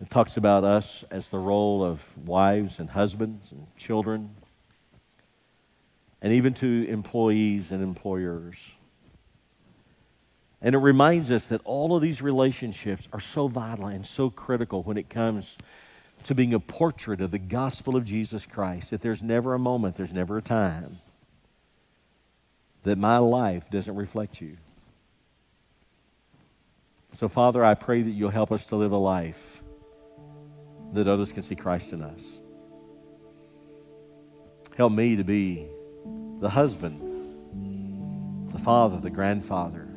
It 0.00 0.10
talks 0.10 0.36
about 0.36 0.64
us 0.64 1.04
as 1.10 1.28
the 1.28 1.38
role 1.38 1.84
of 1.84 2.16
wives 2.26 2.78
and 2.78 2.90
husbands 2.90 3.52
and 3.52 3.66
children, 3.76 4.34
and 6.20 6.32
even 6.32 6.54
to 6.54 6.86
employees 6.88 7.70
and 7.70 7.82
employers. 7.82 8.76
And 10.60 10.74
it 10.74 10.78
reminds 10.78 11.30
us 11.30 11.48
that 11.48 11.60
all 11.64 11.96
of 11.96 12.02
these 12.02 12.22
relationships 12.22 13.08
are 13.12 13.20
so 13.20 13.48
vital 13.48 13.86
and 13.86 14.06
so 14.06 14.30
critical 14.30 14.82
when 14.82 14.96
it 14.96 15.08
comes 15.08 15.58
to 16.24 16.34
being 16.34 16.54
a 16.54 16.60
portrait 16.60 17.20
of 17.20 17.32
the 17.32 17.38
gospel 17.38 17.96
of 17.96 18.04
Jesus 18.04 18.46
Christ. 18.46 18.90
That 18.90 19.02
there's 19.02 19.22
never 19.22 19.54
a 19.54 19.58
moment, 19.58 19.96
there's 19.96 20.12
never 20.12 20.38
a 20.38 20.42
time 20.42 20.98
that 22.84 22.98
my 22.98 23.18
life 23.18 23.70
doesn't 23.70 23.94
reflect 23.94 24.40
you. 24.40 24.56
So, 27.14 27.28
Father, 27.28 27.62
I 27.62 27.74
pray 27.74 28.00
that 28.00 28.10
you'll 28.10 28.30
help 28.30 28.50
us 28.50 28.64
to 28.66 28.76
live 28.76 28.92
a 28.92 28.98
life 28.98 29.62
that 30.94 31.06
others 31.06 31.30
can 31.30 31.42
see 31.42 31.54
Christ 31.54 31.92
in 31.92 32.00
us. 32.00 32.40
Help 34.76 34.92
me 34.92 35.16
to 35.16 35.24
be 35.24 35.66
the 36.40 36.48
husband, 36.48 38.50
the 38.50 38.58
father, 38.58 38.98
the 38.98 39.10
grandfather 39.10 39.88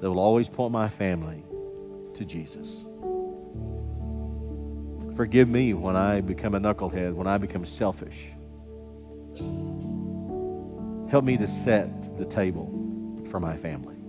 that 0.00 0.10
will 0.10 0.18
always 0.18 0.48
point 0.48 0.72
my 0.72 0.88
family 0.88 1.44
to 2.14 2.24
Jesus. 2.24 2.84
Forgive 5.14 5.48
me 5.48 5.74
when 5.74 5.94
I 5.94 6.22
become 6.22 6.56
a 6.56 6.60
knucklehead, 6.60 7.14
when 7.14 7.28
I 7.28 7.38
become 7.38 7.64
selfish. 7.64 8.32
Help 11.08 11.24
me 11.24 11.36
to 11.36 11.46
set 11.46 12.18
the 12.18 12.24
table 12.24 12.66
for 13.30 13.38
my 13.38 13.56
family 13.56 13.99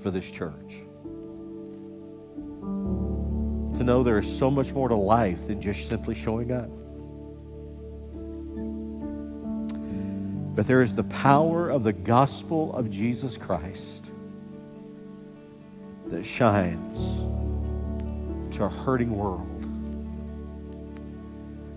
for 0.00 0.10
this 0.10 0.30
church. 0.30 0.82
To 3.76 3.84
know 3.84 4.02
there 4.02 4.18
is 4.18 4.38
so 4.38 4.50
much 4.50 4.72
more 4.72 4.88
to 4.88 4.94
life 4.94 5.46
than 5.46 5.60
just 5.60 5.88
simply 5.88 6.14
showing 6.14 6.52
up. 6.52 6.68
But 10.54 10.66
there 10.66 10.82
is 10.82 10.94
the 10.94 11.04
power 11.04 11.70
of 11.70 11.84
the 11.84 11.92
gospel 11.92 12.74
of 12.74 12.90
Jesus 12.90 13.36
Christ 13.36 14.10
that 16.08 16.24
shines 16.24 17.20
to 18.56 18.64
a 18.64 18.68
hurting 18.68 19.16
world 19.16 19.46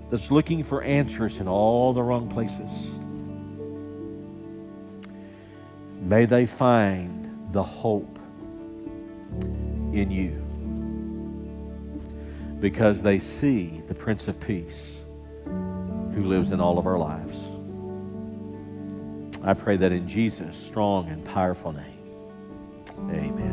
that's 0.09 0.31
looking 0.31 0.63
for 0.63 0.83
answers 0.83 1.37
in 1.37 1.47
all 1.47 1.93
the 1.93 2.03
wrong 2.03 2.27
places. 2.29 2.91
May 6.01 6.25
they 6.25 6.45
find 6.45 7.49
the 7.51 7.63
hope 7.63 8.12
in 9.93 10.09
you 10.11 10.39
because 12.59 13.01
they 13.01 13.19
see 13.19 13.81
the 13.87 13.93
Prince 13.93 14.27
of 14.27 14.39
Peace 14.39 15.01
who 15.45 16.23
lives 16.23 16.51
in 16.51 16.61
all 16.61 16.79
of 16.79 16.87
our 16.87 16.97
lives. 16.97 17.51
I 19.43 19.53
pray 19.53 19.75
that 19.77 19.91
in 19.91 20.07
Jesus' 20.07 20.55
strong 20.55 21.09
and 21.09 21.25
powerful 21.25 21.73
name, 21.73 21.99
amen. 23.09 23.52